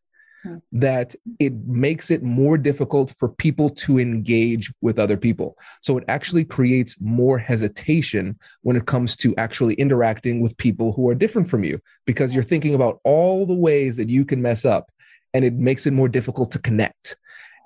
mm. 0.45 0.61
that 0.71 1.13
it 1.39 1.53
makes 1.67 2.09
it 2.09 2.23
more 2.23 2.57
difficult 2.57 3.13
for 3.19 3.27
people 3.27 3.69
to 3.69 3.99
engage 3.99 4.73
with 4.81 4.97
other 4.97 5.17
people. 5.17 5.57
So 5.81 5.97
it 5.97 6.05
actually 6.07 6.45
creates 6.45 6.95
more 7.01 7.37
hesitation 7.37 8.39
when 8.61 8.77
it 8.77 8.85
comes 8.85 9.17
to 9.17 9.35
actually 9.35 9.73
interacting 9.75 10.39
with 10.39 10.57
people 10.57 10.93
who 10.93 11.09
are 11.09 11.15
different 11.15 11.49
from 11.49 11.65
you 11.65 11.79
because 12.05 12.33
you're 12.33 12.43
thinking 12.43 12.73
about 12.73 13.01
all 13.03 13.45
the 13.45 13.53
ways 13.53 13.97
that 13.97 14.09
you 14.09 14.23
can 14.23 14.41
mess 14.41 14.63
up 14.63 14.89
and 15.33 15.43
it 15.43 15.53
makes 15.53 15.85
it 15.85 15.91
more 15.91 16.07
difficult 16.07 16.51
to 16.51 16.59
connect. 16.59 17.17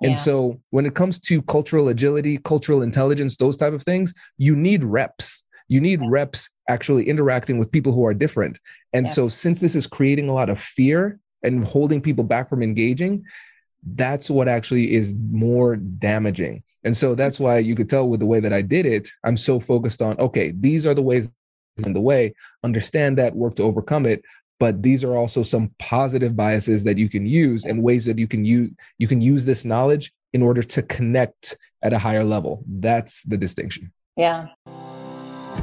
And 0.02 0.18
so 0.18 0.60
when 0.70 0.86
it 0.86 0.96
comes 0.96 1.20
to 1.22 1.42
cultural 1.42 1.90
agility, 1.90 2.38
cultural 2.38 2.82
intelligence, 2.82 3.36
those 3.36 3.58
type 3.58 3.74
of 3.74 3.84
things, 3.84 4.14
you 4.38 4.56
need 4.56 4.84
reps. 4.84 5.44
You 5.68 5.82
need 5.82 6.00
reps 6.08 6.50
actually 6.70 7.10
interacting 7.10 7.58
with 7.58 7.72
people 7.72 7.92
who 7.92 8.06
are 8.06 8.14
different. 8.14 8.60
And 8.94 9.08
yeah. 9.08 9.14
so 9.14 9.28
since 9.28 9.60
this 9.60 9.76
is 9.76 9.88
creating 9.88 10.30
a 10.30 10.34
lot 10.34 10.50
of 10.50 10.60
fear 10.60 11.20
and 11.44 11.66
holding 11.66 12.00
people 12.00 12.24
back 12.24 12.50
from 12.50 12.64
engaging, 12.64 13.26
that's 13.96 14.30
what 14.30 14.48
actually 14.48 14.94
is 14.94 15.16
more 15.32 15.76
damaging. 15.76 16.64
And 16.84 16.96
so 16.96 17.16
that's 17.16 17.40
why 17.40 17.60
you 17.60 17.76
could 17.76 17.90
tell 17.90 18.08
with 18.08 18.20
the 18.20 18.26
way 18.26 18.40
that 18.40 18.54
I 18.54 18.62
did 18.62 18.86
it, 18.86 19.10
I'm 19.24 19.38
so 19.38 19.60
focused 19.60 20.02
on 20.02 20.18
okay, 20.20 20.52
these 20.52 20.86
are 20.86 20.94
the 20.94 21.02
ways 21.02 21.32
in 21.86 21.94
the 21.94 22.02
way, 22.02 22.34
understand 22.64 23.18
that, 23.18 23.36
work 23.36 23.56
to 23.56 23.64
overcome 23.64 24.06
it. 24.06 24.24
But 24.60 24.84
these 24.84 25.06
are 25.06 25.16
also 25.16 25.42
some 25.42 25.72
positive 25.80 26.36
biases 26.36 26.84
that 26.84 26.98
you 26.98 27.08
can 27.08 27.26
use 27.26 27.64
and 27.64 27.82
ways 27.82 28.06
that 28.06 28.20
you 28.20 28.28
can 28.28 28.44
use 28.44 28.72
you 28.98 29.08
can 29.08 29.22
use 29.22 29.46
this 29.46 29.64
knowledge 29.66 30.12
in 30.34 30.42
order 30.42 30.62
to 30.62 30.82
connect 30.84 31.58
at 31.82 31.94
a 31.94 32.00
higher 32.00 32.24
level. 32.24 32.64
That's 32.68 33.22
the 33.24 33.38
distinction. 33.38 33.92
Yeah. 34.18 34.48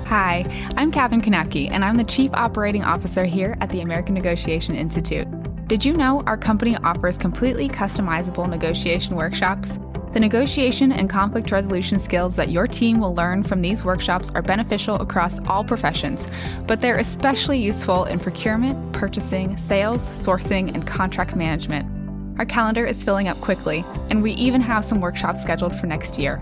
Hi, 0.06 0.44
I'm 0.76 0.92
Katherine 0.92 1.20
Knapke, 1.20 1.68
and 1.68 1.84
I'm 1.84 1.96
the 1.96 2.04
Chief 2.04 2.30
Operating 2.32 2.84
Officer 2.84 3.24
here 3.24 3.56
at 3.60 3.70
the 3.70 3.80
American 3.80 4.14
Negotiation 4.14 4.76
Institute. 4.76 5.26
Did 5.66 5.84
you 5.84 5.94
know 5.94 6.22
our 6.28 6.36
company 6.36 6.76
offers 6.76 7.18
completely 7.18 7.68
customizable 7.68 8.48
negotiation 8.48 9.16
workshops? 9.16 9.80
The 10.12 10.20
negotiation 10.20 10.92
and 10.92 11.10
conflict 11.10 11.50
resolution 11.50 11.98
skills 11.98 12.36
that 12.36 12.50
your 12.50 12.68
team 12.68 13.00
will 13.00 13.16
learn 13.16 13.42
from 13.42 13.62
these 13.62 13.82
workshops 13.82 14.30
are 14.30 14.42
beneficial 14.42 14.94
across 14.94 15.40
all 15.48 15.64
professions, 15.64 16.24
but 16.68 16.80
they're 16.80 16.98
especially 16.98 17.58
useful 17.58 18.04
in 18.04 18.20
procurement, 18.20 18.92
purchasing, 18.92 19.58
sales, 19.58 20.08
sourcing, 20.08 20.72
and 20.72 20.86
contract 20.86 21.34
management. 21.34 22.38
Our 22.38 22.46
calendar 22.46 22.86
is 22.86 23.02
filling 23.02 23.26
up 23.26 23.40
quickly, 23.40 23.84
and 24.08 24.22
we 24.22 24.34
even 24.34 24.60
have 24.60 24.84
some 24.84 25.00
workshops 25.00 25.42
scheduled 25.42 25.74
for 25.74 25.88
next 25.88 26.16
year. 26.16 26.40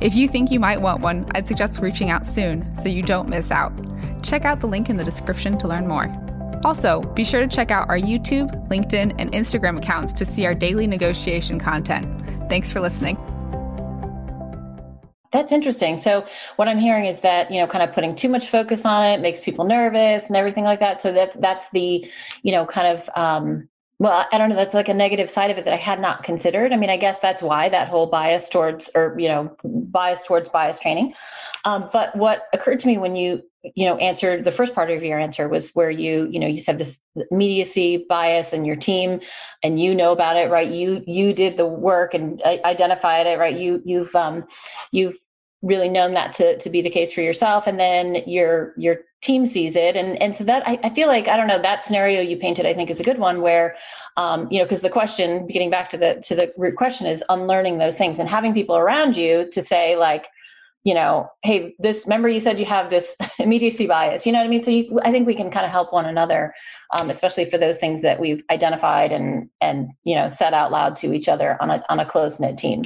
If 0.00 0.14
you 0.14 0.28
think 0.28 0.50
you 0.50 0.60
might 0.60 0.80
want 0.80 1.02
one, 1.02 1.26
I'd 1.34 1.46
suggest 1.46 1.80
reaching 1.80 2.10
out 2.10 2.26
soon 2.26 2.74
so 2.74 2.88
you 2.88 3.02
don't 3.02 3.28
miss 3.28 3.50
out. 3.50 3.72
Check 4.22 4.44
out 4.44 4.60
the 4.60 4.66
link 4.66 4.90
in 4.90 4.96
the 4.96 5.04
description 5.04 5.56
to 5.58 5.68
learn 5.68 5.86
more. 5.86 6.08
Also, 6.64 7.02
be 7.14 7.24
sure 7.24 7.40
to 7.40 7.46
check 7.48 7.70
out 7.70 7.88
our 7.88 7.98
YouTube, 7.98 8.68
LinkedIn, 8.68 9.14
and 9.18 9.30
Instagram 9.32 9.78
accounts 9.78 10.12
to 10.14 10.26
see 10.26 10.46
our 10.46 10.54
daily 10.54 10.86
negotiation 10.86 11.60
content. 11.60 12.06
Thanks 12.48 12.72
for 12.72 12.80
listening. 12.80 13.16
That's 15.32 15.52
interesting. 15.52 16.00
So 16.00 16.24
what 16.56 16.68
I'm 16.68 16.78
hearing 16.78 17.06
is 17.06 17.20
that, 17.22 17.50
you 17.50 17.60
know, 17.60 17.66
kind 17.66 17.82
of 17.82 17.94
putting 17.94 18.14
too 18.14 18.28
much 18.28 18.50
focus 18.50 18.82
on 18.84 19.04
it 19.04 19.20
makes 19.20 19.40
people 19.40 19.64
nervous 19.64 20.28
and 20.28 20.36
everything 20.36 20.64
like 20.64 20.80
that. 20.80 21.02
So 21.02 21.12
that 21.12 21.40
that's 21.40 21.66
the, 21.72 22.08
you 22.42 22.52
know, 22.52 22.64
kind 22.64 22.98
of 22.98 23.10
um, 23.16 23.68
well, 23.98 24.26
I 24.32 24.38
don't 24.38 24.48
know. 24.48 24.56
That's 24.56 24.74
like 24.74 24.88
a 24.88 24.94
negative 24.94 25.30
side 25.30 25.50
of 25.50 25.58
it 25.58 25.64
that 25.66 25.74
I 25.74 25.78
had 25.78 26.00
not 26.00 26.24
considered. 26.24 26.72
I 26.72 26.76
mean, 26.76 26.90
I 26.90 26.96
guess 26.96 27.18
that's 27.22 27.42
why 27.42 27.68
that 27.68 27.88
whole 27.88 28.06
bias 28.06 28.48
towards, 28.48 28.90
or 28.94 29.14
you 29.18 29.28
know, 29.28 29.56
bias 29.64 30.20
towards 30.26 30.48
bias 30.48 30.80
training. 30.80 31.14
Um, 31.64 31.88
but 31.92 32.14
what 32.16 32.42
occurred 32.52 32.80
to 32.80 32.86
me 32.86 32.98
when 32.98 33.14
you, 33.14 33.42
you 33.62 33.86
know, 33.86 33.96
answered 33.96 34.44
the 34.44 34.52
first 34.52 34.74
part 34.74 34.90
of 34.90 35.02
your 35.02 35.18
answer 35.18 35.48
was 35.48 35.70
where 35.70 35.90
you, 35.90 36.28
you 36.30 36.40
know, 36.40 36.46
you 36.46 36.60
said 36.60 36.78
this 36.78 36.96
immediacy 37.30 38.04
bias 38.08 38.52
and 38.52 38.66
your 38.66 38.76
team, 38.76 39.20
and 39.62 39.80
you 39.80 39.94
know 39.94 40.12
about 40.12 40.36
it, 40.36 40.50
right? 40.50 40.70
You 40.70 41.02
you 41.06 41.32
did 41.32 41.56
the 41.56 41.66
work 41.66 42.14
and 42.14 42.42
identified 42.42 43.26
it, 43.28 43.38
right? 43.38 43.56
You 43.56 43.80
you've 43.84 44.14
um, 44.16 44.44
you've 44.90 45.14
really 45.64 45.88
known 45.88 46.12
that 46.14 46.34
to, 46.36 46.58
to 46.58 46.68
be 46.68 46.82
the 46.82 46.90
case 46.90 47.12
for 47.12 47.22
yourself 47.22 47.64
and 47.66 47.80
then 47.80 48.16
your 48.26 48.74
your 48.76 48.98
team 49.22 49.46
sees 49.46 49.74
it. 49.74 49.96
And 49.96 50.20
and 50.20 50.36
so 50.36 50.44
that 50.44 50.66
I, 50.68 50.78
I 50.84 50.94
feel 50.94 51.08
like 51.08 51.26
i 51.28 51.36
don't 51.36 51.46
know 51.46 51.60
that 51.60 51.84
scenario 51.86 52.20
you 52.20 52.36
painted 52.36 52.66
i 52.66 52.74
think 52.74 52.90
is 52.90 53.00
a 53.00 53.04
good 53.04 53.18
one 53.18 53.40
where 53.40 53.76
um, 54.16 54.46
you 54.50 54.58
know 54.58 54.64
because 54.64 54.82
the 54.82 54.90
question 54.90 55.46
getting 55.46 55.70
back 55.70 55.90
to 55.90 55.96
the 55.96 56.22
to 56.26 56.34
the 56.34 56.52
root 56.56 56.76
question 56.76 57.06
is 57.06 57.22
unlearning 57.28 57.78
those 57.78 57.96
things 57.96 58.18
and 58.18 58.28
having 58.28 58.52
people 58.52 58.76
around 58.76 59.16
you 59.16 59.50
to 59.50 59.62
say 59.62 59.96
like 59.96 60.26
you 60.84 60.92
know 60.92 61.28
hey 61.42 61.74
this 61.78 62.04
remember 62.04 62.28
you 62.28 62.40
said 62.40 62.58
you 62.58 62.66
have 62.66 62.90
this 62.90 63.08
immediacy 63.38 63.86
bias 63.86 64.26
you 64.26 64.32
know 64.32 64.38
what 64.38 64.46
i 64.46 64.48
mean? 64.48 64.62
So 64.62 64.70
you, 64.70 65.00
i 65.02 65.10
think 65.10 65.26
we 65.26 65.34
can 65.34 65.50
kind 65.50 65.64
of 65.64 65.72
help 65.72 65.92
one 65.92 66.04
another 66.04 66.52
um, 66.92 67.08
especially 67.10 67.50
for 67.50 67.58
those 67.58 67.78
things 67.78 68.02
that 68.02 68.20
we've 68.20 68.42
identified 68.50 69.10
and 69.10 69.48
and 69.60 69.88
you 70.04 70.14
know 70.14 70.28
said 70.28 70.52
out 70.52 70.70
loud 70.70 70.96
to 70.96 71.12
each 71.14 71.28
other 71.28 71.56
on 71.60 71.70
a 71.70 71.82
on 71.88 72.00
a 72.00 72.06
close 72.06 72.38
knit 72.38 72.58
team 72.58 72.82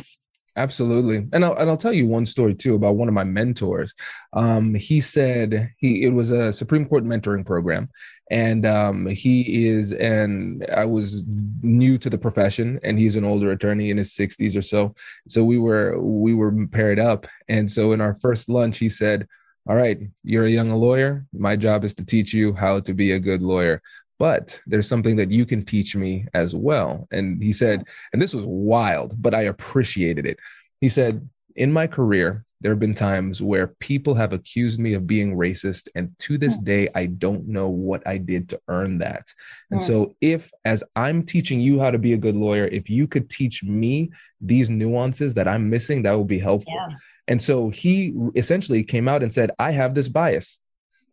Absolutely, 0.58 1.24
and 1.32 1.44
I'll 1.44 1.54
and 1.56 1.70
I'll 1.70 1.76
tell 1.76 1.92
you 1.92 2.08
one 2.08 2.26
story 2.26 2.52
too 2.52 2.74
about 2.74 2.96
one 2.96 3.06
of 3.06 3.14
my 3.14 3.22
mentors. 3.22 3.94
Um, 4.32 4.74
he 4.74 5.00
said 5.00 5.70
he 5.78 6.02
it 6.02 6.08
was 6.08 6.32
a 6.32 6.52
Supreme 6.52 6.84
Court 6.84 7.04
mentoring 7.04 7.46
program, 7.46 7.88
and 8.32 8.66
um, 8.66 9.06
he 9.06 9.68
is 9.68 9.92
and 9.92 10.66
I 10.74 10.84
was 10.84 11.22
new 11.62 11.96
to 11.98 12.10
the 12.10 12.18
profession, 12.18 12.80
and 12.82 12.98
he's 12.98 13.14
an 13.14 13.24
older 13.24 13.52
attorney 13.52 13.90
in 13.90 13.98
his 13.98 14.14
sixties 14.14 14.56
or 14.56 14.62
so. 14.62 14.96
So 15.28 15.44
we 15.44 15.58
were 15.58 16.00
we 16.02 16.34
were 16.34 16.52
paired 16.72 16.98
up, 16.98 17.28
and 17.48 17.70
so 17.70 17.92
in 17.92 18.00
our 18.00 18.18
first 18.20 18.48
lunch, 18.48 18.78
he 18.78 18.88
said, 18.88 19.28
"All 19.68 19.76
right, 19.76 20.00
you're 20.24 20.46
a 20.46 20.50
young 20.50 20.70
lawyer. 20.72 21.24
My 21.32 21.54
job 21.54 21.84
is 21.84 21.94
to 21.94 22.04
teach 22.04 22.34
you 22.34 22.52
how 22.52 22.80
to 22.80 22.94
be 22.94 23.12
a 23.12 23.20
good 23.20 23.42
lawyer 23.42 23.80
but 24.18 24.59
there's 24.66 24.88
something 24.88 25.16
that 25.16 25.31
you 25.31 25.46
can 25.46 25.64
teach 25.64 25.94
me 25.94 26.26
as 26.35 26.54
well. 26.54 27.07
And 27.11 27.42
he 27.42 27.52
said, 27.52 27.85
and 28.12 28.20
this 28.20 28.35
was 28.35 28.44
wild, 28.44 29.20
but 29.20 29.35
I 29.35 29.42
appreciated 29.42 30.26
it. 30.26 30.38
He 30.81 30.88
said, 30.88 31.28
in 31.57 31.72
my 31.72 31.87
career, 31.87 32.44
there 32.61 32.72
have 32.72 32.81
been 32.81 32.94
times 32.94 33.40
where 33.40 33.68
people 33.78 34.14
have 34.14 34.33
accused 34.33 34.81
me 34.81 34.94
of 34.94 35.07
being 35.07 35.37
racist. 35.37 35.88
And 35.94 36.12
to 36.20 36.38
this 36.38 36.57
hmm. 36.57 36.64
day, 36.64 36.88
I 36.94 37.07
don't 37.07 37.46
know 37.46 37.68
what 37.68 38.04
I 38.07 38.18
did 38.18 38.48
to 38.48 38.61
earn 38.68 38.98
that. 38.98 39.33
And 39.70 39.81
so, 39.81 40.07
hmm. 40.07 40.12
if 40.20 40.50
as 40.64 40.83
I'm 40.96 41.22
teaching 41.22 41.61
you 41.61 41.78
how 41.78 41.90
to 41.90 41.98
be 41.98 42.14
a 42.14 42.18
good 42.18 42.35
lawyer, 42.35 42.66
if 42.66 42.90
you 42.90 43.07
could 43.07 43.31
teach 43.31 43.62
me 43.62 44.11
these 44.40 44.70
nuances 44.70 45.35
that 45.35 45.46
I'm 45.46 45.70
missing, 45.70 46.02
that 46.02 46.18
would 46.18 46.26
be 46.26 46.40
helpful. 46.40 46.74
Yeah. 46.74 46.96
And 47.28 47.40
so 47.40 47.68
he 47.68 48.14
essentially 48.35 48.83
came 48.83 49.07
out 49.07 49.22
and 49.22 49.33
said, 49.33 49.50
I 49.59 49.70
have 49.70 49.94
this 49.94 50.09
bias. 50.09 50.59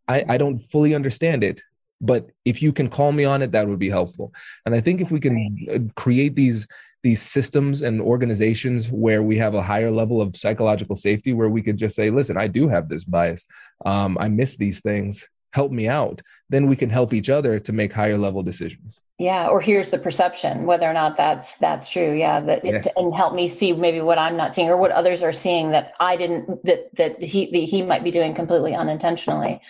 I, 0.07 0.23
I 0.29 0.37
don't 0.37 0.59
fully 0.59 0.95
understand 0.95 1.43
it 1.43 1.61
but 2.01 2.29
if 2.43 2.61
you 2.61 2.71
can 2.71 2.89
call 2.89 3.11
me 3.11 3.23
on 3.25 3.41
it 3.41 3.51
that 3.51 3.67
would 3.67 3.79
be 3.79 3.89
helpful. 3.89 4.33
And 4.65 4.75
i 4.75 4.81
think 4.81 5.01
if 5.01 5.11
we 5.11 5.19
can 5.19 5.67
uh, 5.73 5.79
create 5.95 6.35
these 6.35 6.67
these 7.03 7.21
systems 7.21 7.83
and 7.83 8.01
organizations 8.01 8.89
where 8.89 9.21
we 9.21 9.37
have 9.37 9.53
a 9.53 9.61
higher 9.61 9.91
level 9.91 10.21
of 10.21 10.35
psychological 10.35 10.95
safety 10.95 11.33
where 11.33 11.49
we 11.49 11.61
could 11.61 11.77
just 11.77 11.95
say 11.95 12.09
listen 12.09 12.35
i 12.37 12.47
do 12.47 12.67
have 12.67 12.89
this 12.89 13.03
bias. 13.03 13.45
Um, 13.85 14.17
i 14.19 14.27
miss 14.27 14.57
these 14.57 14.79
things 14.81 15.27
help 15.55 15.71
me 15.71 15.87
out 15.87 16.21
then 16.49 16.67
we 16.67 16.75
can 16.75 16.89
help 16.89 17.13
each 17.13 17.29
other 17.29 17.57
to 17.59 17.71
make 17.71 17.93
higher 17.93 18.17
level 18.17 18.43
decisions 18.43 19.01
yeah 19.19 19.47
or 19.47 19.61
here's 19.61 19.89
the 19.89 19.97
perception 19.97 20.65
whether 20.65 20.85
or 20.85 20.91
not 20.91 21.15
that's 21.15 21.55
that's 21.61 21.87
true 21.87 22.11
yeah 22.11 22.41
that 22.41 22.63
yes. 22.65 22.85
and 22.97 23.15
help 23.15 23.33
me 23.33 23.47
see 23.47 23.71
maybe 23.71 24.01
what 24.01 24.17
i'm 24.17 24.35
not 24.35 24.53
seeing 24.53 24.67
or 24.67 24.75
what 24.75 24.91
others 24.91 25.23
are 25.23 25.31
seeing 25.31 25.71
that 25.71 25.93
i 26.01 26.17
didn't 26.17 26.45
that 26.65 26.89
that 26.97 27.17
he 27.23 27.49
that 27.51 27.65
he 27.73 27.81
might 27.81 28.03
be 28.03 28.11
doing 28.11 28.35
completely 28.35 28.75
unintentionally 28.75 29.61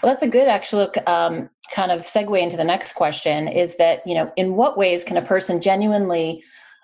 well 0.00 0.12
that's 0.12 0.22
a 0.22 0.28
good 0.28 0.46
actually 0.46 0.86
um, 1.06 1.50
kind 1.74 1.90
of 1.90 2.02
segue 2.02 2.40
into 2.40 2.56
the 2.56 2.64
next 2.74 2.92
question 2.92 3.48
is 3.48 3.74
that 3.78 4.06
you 4.06 4.14
know 4.14 4.32
in 4.36 4.54
what 4.54 4.78
ways 4.78 5.02
can 5.02 5.16
a 5.16 5.26
person 5.34 5.60
genuinely 5.60 6.40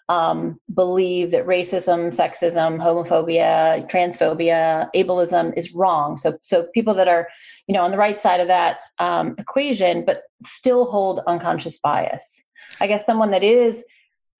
um, 0.09 0.59
believe 0.75 1.31
that 1.33 1.47
racism, 1.47 2.15
sexism, 2.15 2.79
homophobia, 2.79 3.89
transphobia, 3.91 4.89
ableism 4.97 5.57
is 5.57 5.75
wrong. 5.75 6.17
So, 6.17 6.39
so 6.43 6.67
people 6.73 6.95
that 6.95 7.09
are, 7.09 7.29
you 7.69 7.75
know, 7.75 7.83
on 7.83 7.91
the 7.91 7.99
right 7.99 8.21
side 8.21 8.41
of 8.41 8.49
that 8.49 8.79
um, 8.99 9.37
equation, 9.39 10.05
but 10.05 10.25
still 10.45 10.87
hold 10.87 11.21
unconscious 11.27 11.79
bias. 11.79 12.25
I 12.81 12.87
guess 12.87 13.07
someone 13.07 13.31
that 13.31 13.45
is, 13.45 13.83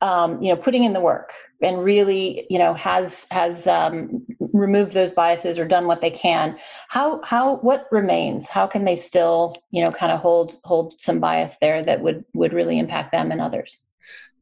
um, 0.01 0.43
you 0.43 0.55
know, 0.55 0.61
putting 0.61 0.85
in 0.85 0.95
the 0.95 1.01
work 1.01 1.31
and 1.61 1.85
really, 1.85 2.47
you 2.49 2.59
know, 2.59 2.73
has 2.75 3.27
has 3.31 3.67
um, 3.67 4.25
removed 4.53 4.95
those 4.95 5.13
biases 5.13 5.59
or 5.59 5.69
done 5.69 5.87
what 5.87 6.01
they 6.01 6.11
can. 6.11 6.57
How 6.89 7.21
how 7.23 7.57
what 7.57 7.87
remains? 7.91 8.49
How 8.49 8.67
can 8.67 8.85
they 8.85 8.97
still, 8.97 9.57
you 9.71 9.83
know, 9.85 9.93
kind 9.93 10.11
of 10.11 10.21
hold 10.21 10.59
hold 10.65 10.95
some 10.99 11.21
bias 11.21 11.55
there 11.61 11.85
that 11.85 12.01
would 12.01 12.25
would 12.35 12.53
really 12.53 12.79
impact 12.79 13.13
them 13.13 13.31
and 13.31 13.41
others? 13.41 13.79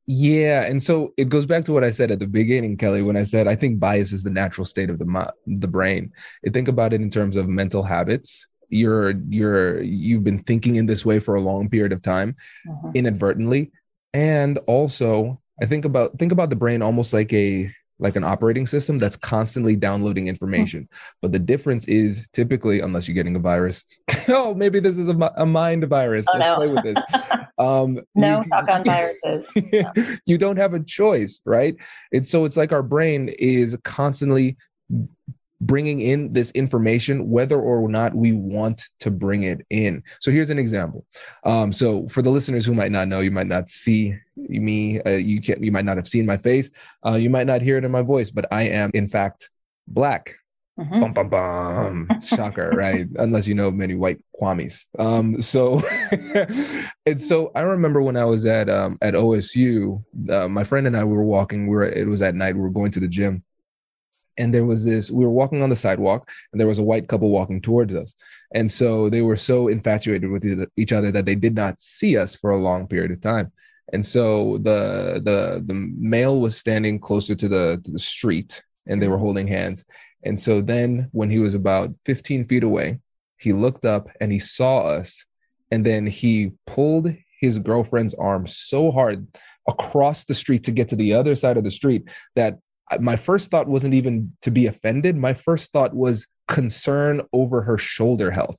Yeah, 0.08 0.62
and 0.62 0.80
so 0.80 1.12
it 1.16 1.28
goes 1.28 1.46
back 1.46 1.64
to 1.64 1.72
what 1.72 1.82
I 1.82 1.90
said 1.90 2.12
at 2.12 2.20
the 2.20 2.28
beginning, 2.28 2.76
Kelly, 2.76 3.02
when 3.02 3.16
I 3.16 3.24
said 3.24 3.48
I 3.48 3.56
think 3.56 3.80
bias 3.80 4.12
is 4.12 4.22
the 4.22 4.30
natural 4.30 4.64
state 4.64 4.90
of 4.90 4.98
the 5.00 5.32
the 5.46 5.68
brain. 5.68 6.12
I 6.46 6.50
think 6.50 6.68
about 6.68 6.92
it 6.92 7.00
in 7.00 7.10
terms 7.10 7.36
of 7.36 7.48
mental 7.48 7.82
habits. 7.82 8.46
You're 8.68 9.12
you're 9.28 9.82
you've 9.82 10.24
been 10.24 10.42
thinking 10.42 10.76
in 10.76 10.86
this 10.86 11.04
way 11.04 11.18
for 11.18 11.34
a 11.34 11.40
long 11.40 11.68
period 11.68 11.92
of 11.92 12.02
time, 12.02 12.36
uh-huh. 12.68 12.92
inadvertently, 12.94 13.72
and 14.12 14.58
also 14.66 15.40
I 15.60 15.66
think 15.66 15.84
about 15.84 16.18
think 16.18 16.32
about 16.32 16.50
the 16.50 16.56
brain 16.56 16.82
almost 16.82 17.12
like 17.12 17.32
a 17.32 17.72
like 17.98 18.16
an 18.16 18.24
operating 18.24 18.66
system 18.66 18.98
that's 18.98 19.16
constantly 19.16 19.74
downloading 19.74 20.28
information. 20.28 20.82
Mm. 20.82 20.88
But 21.22 21.32
the 21.32 21.38
difference 21.38 21.86
is 21.86 22.26
typically, 22.32 22.80
unless 22.80 23.08
you're 23.08 23.14
getting 23.14 23.36
a 23.36 23.40
virus, 23.40 23.84
oh, 24.28 24.54
maybe 24.54 24.80
this 24.80 24.98
is 24.98 25.08
a, 25.08 25.32
a 25.36 25.46
mind 25.46 25.84
virus. 25.84 26.26
Oh, 26.28 26.36
Let's 26.36 26.46
no. 26.46 26.56
play 26.56 26.68
with 26.68 26.84
this. 26.84 27.22
Um, 27.58 28.02
no, 28.14 28.42
you, 28.42 28.50
talk 28.50 28.68
on 28.68 28.84
viruses. 28.84 29.50
you 30.26 30.36
don't 30.36 30.58
have 30.58 30.74
a 30.74 30.80
choice, 30.80 31.40
right? 31.46 31.74
It's 32.12 32.28
so 32.28 32.44
it's 32.44 32.58
like 32.58 32.70
our 32.70 32.82
brain 32.82 33.30
is 33.38 33.74
constantly 33.82 34.58
bringing 35.60 36.00
in 36.00 36.32
this 36.32 36.50
information 36.52 37.30
whether 37.30 37.60
or 37.60 37.88
not 37.88 38.14
we 38.14 38.32
want 38.32 38.84
to 39.00 39.10
bring 39.10 39.44
it 39.44 39.64
in. 39.70 40.02
So 40.20 40.30
here's 40.30 40.50
an 40.50 40.58
example. 40.58 41.06
Um, 41.44 41.72
so 41.72 42.06
for 42.08 42.22
the 42.22 42.30
listeners 42.30 42.66
who 42.66 42.74
might 42.74 42.92
not 42.92 43.08
know 43.08 43.20
you 43.20 43.30
might 43.30 43.46
not 43.46 43.68
see 43.68 44.14
me 44.36 45.00
uh, 45.02 45.10
you 45.10 45.40
can't 45.40 45.62
you 45.62 45.72
might 45.72 45.84
not 45.84 45.96
have 45.96 46.08
seen 46.08 46.26
my 46.26 46.36
face 46.36 46.70
uh, 47.04 47.14
you 47.14 47.30
might 47.30 47.46
not 47.46 47.62
hear 47.62 47.78
it 47.78 47.84
in 47.84 47.90
my 47.90 48.02
voice 48.02 48.30
but 48.30 48.46
i 48.50 48.62
am 48.62 48.90
in 48.94 49.08
fact 49.08 49.50
black. 49.88 50.34
Mm-hmm. 50.78 51.00
bum, 51.00 51.12
bum, 51.14 51.28
bum. 51.30 52.08
shocker 52.22 52.68
right? 52.74 53.06
Unless 53.16 53.46
you 53.46 53.54
know 53.54 53.70
many 53.70 53.94
white 53.94 54.18
Kwames 54.38 54.84
um, 54.98 55.40
so 55.40 55.82
and 57.06 57.20
so 57.20 57.50
i 57.54 57.60
remember 57.60 58.02
when 58.02 58.18
i 58.18 58.26
was 58.26 58.44
at 58.44 58.68
um, 58.68 58.98
at 59.00 59.14
osu 59.14 60.02
uh, 60.30 60.48
my 60.48 60.64
friend 60.64 60.86
and 60.86 60.94
i 60.94 61.02
we 61.02 61.16
were 61.16 61.24
walking 61.24 61.66
we 61.66 61.74
were 61.74 61.84
it 61.84 62.06
was 62.06 62.20
at 62.20 62.34
night 62.34 62.54
we 62.54 62.60
were 62.60 62.68
going 62.68 62.90
to 62.90 63.00
the 63.00 63.08
gym 63.08 63.42
and 64.38 64.52
there 64.52 64.64
was 64.64 64.84
this 64.84 65.10
we 65.10 65.24
were 65.24 65.30
walking 65.30 65.62
on 65.62 65.70
the 65.70 65.76
sidewalk 65.76 66.30
and 66.52 66.60
there 66.60 66.66
was 66.66 66.78
a 66.78 66.82
white 66.82 67.08
couple 67.08 67.30
walking 67.30 67.60
towards 67.60 67.94
us. 67.94 68.14
And 68.54 68.70
so 68.70 69.08
they 69.10 69.22
were 69.22 69.36
so 69.36 69.68
infatuated 69.68 70.30
with 70.30 70.68
each 70.76 70.92
other 70.92 71.10
that 71.12 71.24
they 71.24 71.34
did 71.34 71.54
not 71.54 71.80
see 71.80 72.16
us 72.16 72.34
for 72.34 72.50
a 72.50 72.60
long 72.60 72.86
period 72.86 73.10
of 73.10 73.20
time. 73.20 73.52
And 73.92 74.04
so 74.04 74.58
the 74.58 75.20
the 75.24 75.62
the 75.64 75.74
male 75.74 76.40
was 76.40 76.56
standing 76.56 76.98
closer 76.98 77.34
to 77.34 77.48
the 77.48 77.80
to 77.84 77.90
the 77.90 77.98
street 77.98 78.62
and 78.86 79.00
they 79.00 79.08
were 79.08 79.14
mm-hmm. 79.14 79.24
holding 79.24 79.46
hands. 79.48 79.84
And 80.24 80.38
so 80.38 80.60
then 80.60 81.08
when 81.12 81.30
he 81.30 81.38
was 81.38 81.54
about 81.54 81.94
15 82.04 82.46
feet 82.46 82.64
away 82.64 82.98
he 83.38 83.52
looked 83.52 83.84
up 83.84 84.08
and 84.20 84.32
he 84.32 84.38
saw 84.38 84.78
us 84.80 85.24
and 85.70 85.84
then 85.84 86.06
he 86.06 86.52
pulled 86.66 87.12
his 87.40 87.58
girlfriend's 87.58 88.14
arm 88.14 88.46
so 88.46 88.90
hard 88.90 89.26
across 89.68 90.24
the 90.24 90.34
street 90.34 90.64
to 90.64 90.70
get 90.70 90.88
to 90.88 90.96
the 90.96 91.12
other 91.12 91.34
side 91.34 91.56
of 91.56 91.64
the 91.64 91.70
street 91.70 92.08
that 92.34 92.58
my 93.00 93.16
first 93.16 93.50
thought 93.50 93.68
wasn't 93.68 93.94
even 93.94 94.32
to 94.42 94.50
be 94.50 94.66
offended. 94.66 95.16
My 95.16 95.34
first 95.34 95.72
thought 95.72 95.94
was 95.94 96.26
concern 96.48 97.22
over 97.32 97.62
her 97.62 97.78
shoulder 97.78 98.30
health. 98.30 98.58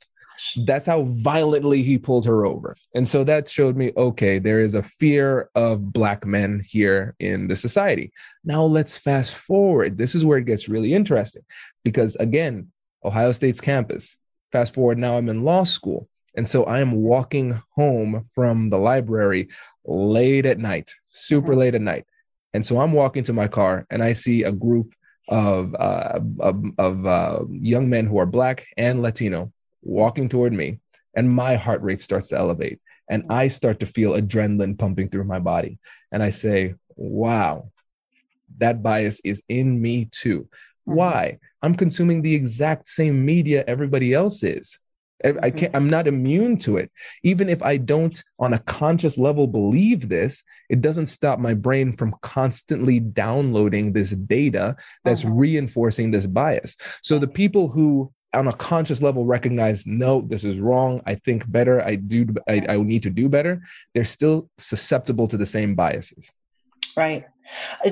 That's 0.66 0.86
how 0.86 1.04
violently 1.04 1.82
he 1.82 1.98
pulled 1.98 2.26
her 2.26 2.46
over. 2.46 2.76
And 2.94 3.08
so 3.08 3.24
that 3.24 3.50
showed 3.50 3.76
me 3.76 3.92
okay, 3.98 4.40
there 4.40 4.62
is 4.62 4.76
a 4.76 4.84
fear 4.84 5.50
of 5.56 5.92
Black 5.92 6.26
men 6.26 6.62
here 6.66 7.16
in 7.20 7.48
the 7.48 7.56
society. 7.56 8.12
Now 8.44 8.64
let's 8.64 8.98
fast 8.98 9.36
forward. 9.36 9.98
This 9.98 10.16
is 10.16 10.26
where 10.26 10.38
it 10.38 10.46
gets 10.46 10.70
really 10.70 10.94
interesting 10.94 11.44
because, 11.84 12.16
again, 12.18 12.72
Ohio 13.04 13.32
State's 13.32 13.62
campus. 13.62 14.16
Fast 14.52 14.74
forward, 14.74 14.98
now 14.98 15.18
I'm 15.18 15.30
in 15.30 15.44
law 15.44 15.64
school. 15.64 16.08
And 16.36 16.48
so 16.48 16.66
I 16.66 16.80
am 16.80 16.92
walking 16.92 17.60
home 17.72 18.30
from 18.36 18.70
the 18.70 18.78
library 18.78 19.50
late 19.86 20.46
at 20.46 20.60
night, 20.60 20.94
super 21.12 21.52
mm-hmm. 21.52 21.60
late 21.60 21.76
at 21.76 21.82
night. 21.82 22.06
And 22.58 22.66
so 22.66 22.82
I'm 22.82 22.92
walking 22.92 23.24
to 23.26 23.34
my 23.34 23.48
car 23.48 23.86
and 23.92 24.04
I 24.04 24.14
see 24.14 24.42
a 24.42 24.52
group 24.52 24.96
of, 25.30 25.76
uh, 25.76 26.20
of, 26.40 26.64
of 26.80 27.06
uh, 27.06 27.40
young 27.52 27.88
men 27.88 28.08
who 28.08 28.18
are 28.18 28.26
Black 28.26 28.66
and 28.78 29.04
Latino 29.04 29.54
walking 29.84 30.28
toward 30.28 30.54
me. 30.54 30.80
And 31.16 31.30
my 31.30 31.56
heart 31.56 31.84
rate 31.84 32.02
starts 32.02 32.30
to 32.30 32.36
elevate. 32.36 32.80
And 33.12 33.26
I 33.30 33.48
start 33.48 33.80
to 33.82 33.86
feel 33.86 34.14
adrenaline 34.14 34.76
pumping 34.76 35.10
through 35.10 35.26
my 35.26 35.38
body. 35.38 35.78
And 36.12 36.24
I 36.24 36.32
say, 36.32 36.74
wow, 36.96 37.70
that 38.58 38.82
bias 38.82 39.22
is 39.24 39.44
in 39.50 39.80
me 39.80 40.06
too. 40.06 40.40
Mm-hmm. 40.40 40.96
Why? 40.96 41.38
I'm 41.62 41.76
consuming 41.76 42.24
the 42.24 42.34
exact 42.34 42.90
same 42.90 43.24
media 43.24 43.66
everybody 43.68 44.16
else 44.16 44.42
is. 44.42 44.80
I 45.24 45.30
mm-hmm. 45.30 45.58
can't, 45.58 45.76
I'm 45.76 45.90
not 45.90 46.08
immune 46.08 46.58
to 46.60 46.78
it. 46.78 46.92
Even 47.24 47.50
if 47.50 47.62
I 47.64 47.78
don't 47.78 48.22
on 48.40 48.54
a 48.54 48.60
conscious 48.60 49.18
level 49.18 49.48
believe 49.48 50.10
this, 50.10 50.44
it 50.70 50.82
doesn't 50.82 51.08
stop 51.08 51.40
my 51.40 51.54
brain 51.54 51.96
from 51.96 52.16
constantly 52.22 53.00
downloading 53.00 53.94
this 53.94 54.12
data 54.12 54.76
that's 55.04 55.26
uh-huh. 55.26 55.34
reinforcing 55.34 56.12
this 56.12 56.28
bias. 56.28 56.76
So 57.02 57.20
the 57.20 57.28
people 57.28 57.68
who 57.68 58.12
on 58.34 58.48
a 58.48 58.54
conscious 58.54 59.02
level 59.02 59.26
recognize 59.26 59.88
no 59.88 60.22
this 60.28 60.44
is 60.44 60.60
wrong 60.60 61.02
i 61.06 61.16
think 61.16 61.50
better 61.50 61.82
i 61.82 61.96
do 61.96 62.28
I, 62.48 62.66
I 62.68 62.78
need 62.78 63.02
to 63.04 63.10
do 63.10 63.30
better 63.30 63.62
they're 63.94 64.04
still 64.04 64.50
susceptible 64.58 65.30
to 65.30 65.38
the 65.38 65.46
same 65.46 65.76
biases 65.76 66.32
right 66.98 67.26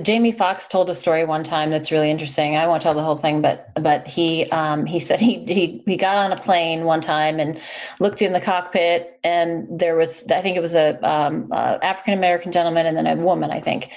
Jamie 0.01 0.31
Foxx 0.31 0.67
told 0.67 0.89
a 0.89 0.95
story 0.95 1.25
one 1.25 1.43
time 1.43 1.71
that's 1.71 1.91
really 1.91 2.11
interesting. 2.11 2.55
I 2.55 2.67
won't 2.67 2.81
tell 2.81 2.93
the 2.93 3.03
whole 3.03 3.17
thing, 3.17 3.41
but 3.41 3.69
but 3.81 4.07
he 4.07 4.49
um, 4.51 4.85
he 4.85 4.99
said 5.07 5.19
he, 5.19 5.43
he 5.45 5.83
he 5.85 5.97
got 5.97 6.17
on 6.17 6.31
a 6.31 6.41
plane 6.41 6.83
one 6.85 7.01
time 7.01 7.39
and 7.39 7.59
looked 7.99 8.21
in 8.21 8.33
the 8.33 8.41
cockpit, 8.41 9.19
and 9.23 9.79
there 9.79 9.95
was 9.95 10.09
I 10.29 10.41
think 10.41 10.57
it 10.57 10.61
was 10.61 10.73
a 10.73 10.99
um, 11.07 11.49
uh, 11.51 11.77
African 11.81 12.13
American 12.13 12.51
gentleman 12.51 12.85
and 12.85 12.97
then 12.97 13.07
a 13.07 13.15
woman 13.15 13.51
I 13.51 13.61
think, 13.61 13.89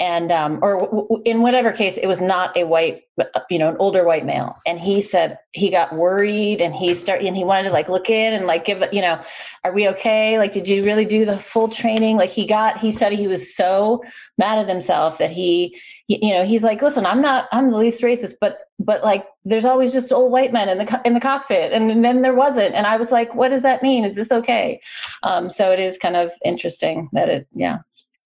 and 0.00 0.30
um, 0.32 0.58
or 0.62 0.80
w- 0.82 1.02
w- 1.02 1.22
in 1.24 1.42
whatever 1.42 1.72
case 1.72 1.98
it 2.00 2.06
was 2.06 2.20
not 2.20 2.56
a 2.56 2.64
white 2.64 3.05
you 3.50 3.58
know 3.58 3.68
an 3.68 3.76
older 3.78 4.04
white 4.04 4.26
male, 4.26 4.56
and 4.66 4.78
he 4.78 5.02
said 5.02 5.38
he 5.52 5.70
got 5.70 5.94
worried 5.94 6.60
and 6.60 6.74
he 6.74 6.94
started 6.94 7.26
and 7.26 7.36
he 7.36 7.44
wanted 7.44 7.68
to 7.68 7.70
like 7.70 7.88
look 7.88 8.10
in 8.10 8.34
and 8.34 8.46
like 8.46 8.64
give 8.64 8.82
you 8.92 9.00
know, 9.00 9.20
are 9.64 9.72
we 9.72 9.88
okay? 9.88 10.38
Like 10.38 10.52
did 10.52 10.68
you 10.68 10.84
really 10.84 11.04
do 11.04 11.24
the 11.24 11.38
full 11.52 11.68
training? 11.68 12.16
Like 12.16 12.30
he 12.30 12.46
got 12.46 12.78
he 12.78 12.92
said 12.92 13.12
he 13.12 13.28
was 13.28 13.54
so 13.56 14.02
mad 14.38 14.58
at 14.58 14.68
himself 14.68 15.18
that 15.18 15.30
he, 15.30 15.78
you 16.08 16.34
know 16.34 16.44
he's 16.44 16.62
like 16.62 16.82
listen 16.82 17.04
i'm 17.04 17.20
not 17.20 17.48
i'm 17.50 17.72
the 17.72 17.76
least 17.76 18.00
racist 18.00 18.34
but 18.40 18.66
but 18.78 19.02
like 19.02 19.26
there's 19.44 19.64
always 19.64 19.92
just 19.92 20.12
old 20.12 20.30
white 20.30 20.52
men 20.52 20.68
in 20.68 20.78
the 20.78 21.00
in 21.04 21.14
the 21.14 21.20
cockpit. 21.20 21.72
And, 21.72 21.90
and 21.90 22.04
then 22.04 22.22
there 22.22 22.34
wasn't. 22.34 22.74
And 22.74 22.86
i 22.86 22.96
was 22.96 23.10
like 23.10 23.34
what 23.34 23.48
does 23.48 23.62
that 23.62 23.82
mean? 23.82 24.04
Is 24.04 24.16
this 24.16 24.30
okay? 24.30 24.80
Um 25.22 25.50
so 25.50 25.70
it 25.72 25.80
is 25.80 25.98
kind 25.98 26.16
of 26.16 26.30
interesting 26.44 27.08
that 27.12 27.28
it 27.28 27.46
yeah 27.54 27.78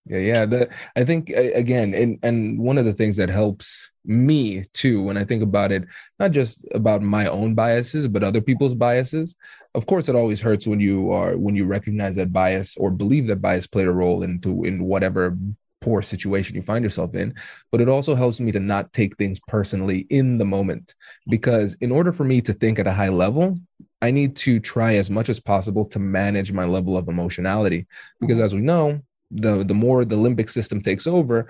yeah 0.05 0.17
yeah 0.17 0.45
the, 0.45 0.69
i 0.95 1.03
think 1.03 1.29
again 1.29 1.93
and 1.93 2.17
and 2.23 2.59
one 2.59 2.77
of 2.77 2.85
the 2.85 2.93
things 2.93 3.17
that 3.17 3.29
helps 3.29 3.89
me 4.03 4.63
too 4.73 5.01
when 5.03 5.17
i 5.17 5.23
think 5.23 5.43
about 5.43 5.71
it 5.71 5.83
not 6.19 6.31
just 6.31 6.65
about 6.73 7.01
my 7.01 7.27
own 7.27 7.53
biases 7.53 8.07
but 8.07 8.23
other 8.23 8.41
people's 8.41 8.73
biases 8.73 9.35
of 9.75 9.85
course 9.85 10.09
it 10.09 10.15
always 10.15 10.41
hurts 10.41 10.65
when 10.65 10.79
you 10.79 11.11
are 11.11 11.37
when 11.37 11.55
you 11.55 11.65
recognize 11.65 12.15
that 12.15 12.33
bias 12.33 12.75
or 12.77 12.89
believe 12.89 13.27
that 13.27 13.41
bias 13.41 13.67
played 13.67 13.87
a 13.87 13.91
role 13.91 14.23
into 14.23 14.63
in 14.63 14.83
whatever 14.83 15.37
poor 15.81 16.01
situation 16.01 16.55
you 16.55 16.61
find 16.61 16.83
yourself 16.83 17.15
in, 17.15 17.33
but 17.71 17.81
it 17.81 17.89
also 17.89 18.15
helps 18.15 18.39
me 18.39 18.51
to 18.51 18.59
not 18.59 18.93
take 18.93 19.17
things 19.17 19.39
personally 19.47 20.05
in 20.09 20.37
the 20.37 20.45
moment. 20.45 20.93
Because 21.27 21.75
in 21.81 21.91
order 21.91 22.13
for 22.13 22.23
me 22.23 22.39
to 22.41 22.53
think 22.53 22.79
at 22.79 22.87
a 22.87 22.93
high 22.93 23.09
level, 23.09 23.57
I 24.01 24.11
need 24.11 24.35
to 24.37 24.59
try 24.59 24.95
as 24.95 25.09
much 25.09 25.27
as 25.27 25.39
possible 25.39 25.85
to 25.85 25.99
manage 25.99 26.51
my 26.51 26.65
level 26.65 26.97
of 26.97 27.07
emotionality. 27.07 27.87
Because 28.19 28.37
mm-hmm. 28.37 28.45
as 28.45 28.53
we 28.55 28.61
know, 28.61 29.01
the 29.31 29.63
the 29.63 29.73
more 29.73 30.05
the 30.05 30.15
limbic 30.15 30.49
system 30.49 30.81
takes 30.81 31.07
over, 31.07 31.47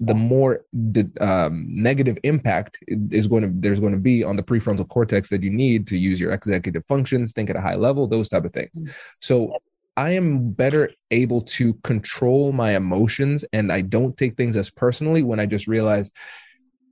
the 0.00 0.14
more 0.14 0.64
the 0.72 1.10
um, 1.20 1.66
negative 1.68 2.18
impact 2.22 2.78
is 2.88 3.26
going 3.26 3.42
to 3.42 3.50
there's 3.52 3.80
going 3.80 3.92
to 3.92 3.98
be 3.98 4.24
on 4.24 4.36
the 4.36 4.42
prefrontal 4.42 4.88
cortex 4.88 5.28
that 5.30 5.42
you 5.42 5.50
need 5.50 5.86
to 5.88 5.96
use 5.96 6.20
your 6.20 6.32
executive 6.32 6.84
functions, 6.86 7.32
think 7.32 7.50
at 7.50 7.56
a 7.56 7.60
high 7.60 7.74
level, 7.74 8.06
those 8.06 8.28
type 8.28 8.44
of 8.44 8.52
things. 8.52 8.80
So 9.20 9.56
I 9.96 10.10
am 10.10 10.50
better 10.50 10.90
able 11.10 11.42
to 11.42 11.74
control 11.82 12.52
my 12.52 12.76
emotions 12.76 13.44
and 13.52 13.72
I 13.72 13.80
don't 13.80 14.16
take 14.16 14.36
things 14.36 14.56
as 14.56 14.68
personally 14.68 15.22
when 15.22 15.40
I 15.40 15.46
just 15.46 15.66
realize 15.66 16.12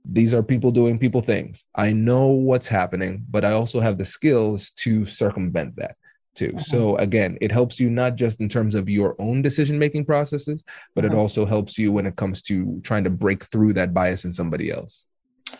these 0.03 0.33
are 0.33 0.43
people 0.43 0.71
doing 0.71 0.97
people 0.99 1.21
things. 1.21 1.65
I 1.75 1.91
know 1.91 2.27
what's 2.27 2.67
happening, 2.67 3.23
but 3.29 3.45
I 3.45 3.51
also 3.51 3.79
have 3.79 3.97
the 3.97 4.05
skills 4.05 4.71
to 4.77 5.05
circumvent 5.05 5.75
that 5.77 5.97
too. 6.35 6.51
Uh-huh. 6.55 6.63
So 6.63 6.97
again, 6.97 7.37
it 7.41 7.51
helps 7.51 7.79
you 7.79 7.89
not 7.89 8.15
just 8.15 8.41
in 8.41 8.49
terms 8.49 8.75
of 8.75 8.87
your 8.89 9.15
own 9.19 9.41
decision 9.41 9.79
making 9.79 10.05
processes, 10.05 10.63
but 10.93 11.05
uh-huh. 11.05 11.15
it 11.15 11.17
also 11.17 11.45
helps 11.45 11.77
you 11.77 11.91
when 11.91 12.05
it 12.05 12.15
comes 12.15 12.41
to 12.43 12.79
trying 12.83 13.03
to 13.05 13.09
break 13.09 13.45
through 13.45 13.73
that 13.73 13.93
bias 13.93 14.25
in 14.25 14.31
somebody 14.31 14.71
else. 14.71 15.05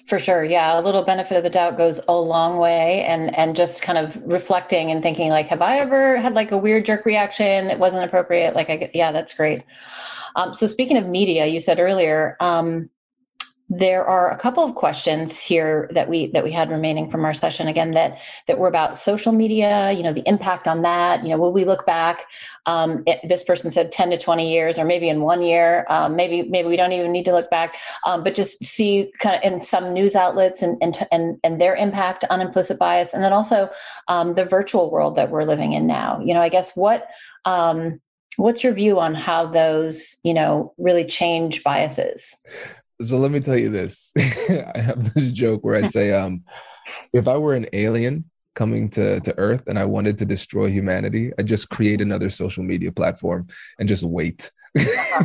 For 0.10 0.20
sure. 0.20 0.44
Yeah. 0.44 0.80
A 0.80 0.82
little 0.82 1.06
benefit 1.06 1.38
of 1.38 1.44
the 1.44 1.50
doubt 1.50 1.78
goes 1.78 2.00
a 2.08 2.14
long 2.14 2.58
way. 2.58 3.04
And, 3.04 3.36
and 3.38 3.56
just 3.56 3.82
kind 3.82 3.98
of 3.98 4.16
reflecting 4.26 4.92
and 4.92 5.02
thinking 5.02 5.30
like, 5.30 5.48
have 5.48 5.62
I 5.62 5.78
ever 5.78 6.18
had 6.18 6.34
like 6.34 6.52
a 6.52 6.58
weird 6.58 6.86
jerk 6.86 7.06
reaction 7.06 7.68
that 7.68 7.80
wasn't 7.80 8.04
appropriate? 8.04 8.56
Like, 8.56 8.70
I, 8.70 8.90
yeah, 8.94 9.12
that's 9.12 9.34
great. 9.34 9.64
Um, 10.36 10.54
so 10.54 10.68
speaking 10.68 10.98
of 10.98 11.08
media, 11.08 11.46
you 11.46 11.60
said 11.60 11.80
earlier, 11.80 12.36
um, 12.40 12.90
there 13.67 14.06
are 14.06 14.30
a 14.30 14.38
couple 14.38 14.63
of 14.63 14.75
questions 14.75 15.36
here 15.38 15.89
that 15.93 16.08
we 16.08 16.28
that 16.32 16.43
we 16.43 16.51
had 16.51 16.69
remaining 16.69 17.10
from 17.10 17.25
our 17.25 17.34
session 17.34 17.67
again 17.67 17.91
that 17.91 18.19
that 18.47 18.60
were 18.60 18.67
about 18.67 18.99
social 18.99 19.32
media 19.32 19.91
you 19.91 20.04
know 20.04 20.13
the 20.13 20.28
impact 20.28 20.67
on 20.67 20.84
that 20.84 21.23
you 21.23 21.30
know 21.30 21.38
will 21.38 21.51
we 21.51 21.65
look 21.65 21.86
back? 21.86 22.25
Um, 22.67 23.04
it, 23.06 23.19
this 23.28 23.43
person 23.43 23.71
said 23.71 23.91
10 23.91 24.12
to 24.12 24.19
20 24.19 24.51
years 24.51 24.78
or 24.78 24.86
maybe 24.86 25.10
in 25.10 25.21
one 25.21 25.41
year 25.41 25.86
um, 25.89 26.15
maybe 26.15 26.43
maybe 26.43 26.67
we 26.67 26.78
don't 26.78 26.91
even 26.91 27.12
need 27.12 27.25
to 27.25 27.32
look 27.32 27.49
back 27.49 27.75
um, 28.06 28.23
but 28.23 28.36
just 28.36 28.63
see 28.63 29.12
kind 29.19 29.36
of 29.36 29.51
in 29.51 29.62
some 29.63 29.93
news 29.93 30.13
outlets 30.13 30.62
and 30.62 30.78
and 30.82 31.08
and, 31.12 31.39
and 31.43 31.60
their 31.60 31.75
impact 31.75 32.23
on 32.30 32.41
implicit 32.41 32.78
bias 32.78 33.13
and 33.13 33.23
then 33.23 33.34
also 33.34 33.69
um, 34.08 34.36
the 34.36 34.45
virtual 34.45 34.91
world 34.91 35.15
that 35.15 35.32
we're 35.32 35.43
living 35.43 35.73
in 35.73 35.88
now. 35.88 36.21
You 36.23 36.36
know 36.36 36.41
i 36.41 36.49
guess 36.49 36.71
what 36.75 37.08
um, 37.45 37.99
what's 38.38 38.63
your 38.63 38.73
view 38.73 38.99
on 38.99 39.15
how 39.15 39.47
those 39.47 40.15
you 40.23 40.36
know 40.36 40.73
really 40.78 41.06
change 41.06 41.63
biases 41.63 42.36
so 43.01 43.17
let 43.17 43.31
me 43.31 43.39
tell 43.39 43.58
you 43.58 43.69
this. 43.69 44.12
I 44.17 44.79
have 44.81 45.13
this 45.13 45.31
joke 45.31 45.63
where 45.63 45.84
I 45.84 45.88
say, 45.88 46.12
um, 46.19 46.43
if 47.13 47.27
I 47.27 47.38
were 47.38 47.53
an 47.53 47.67
alien 47.73 48.25
coming 48.55 48.89
to, 48.89 49.19
to 49.19 49.38
Earth 49.38 49.63
and 49.67 49.77
I 49.77 49.86
wanted 49.86 50.17
to 50.19 50.25
destroy 50.25 50.69
humanity, 50.69 51.31
I'd 51.38 51.47
just 51.47 51.69
create 51.69 52.01
another 52.01 52.29
social 52.29 52.63
media 52.63 52.91
platform 52.91 53.47
and 53.79 53.89
just 53.89 54.03
wait. 54.03 54.51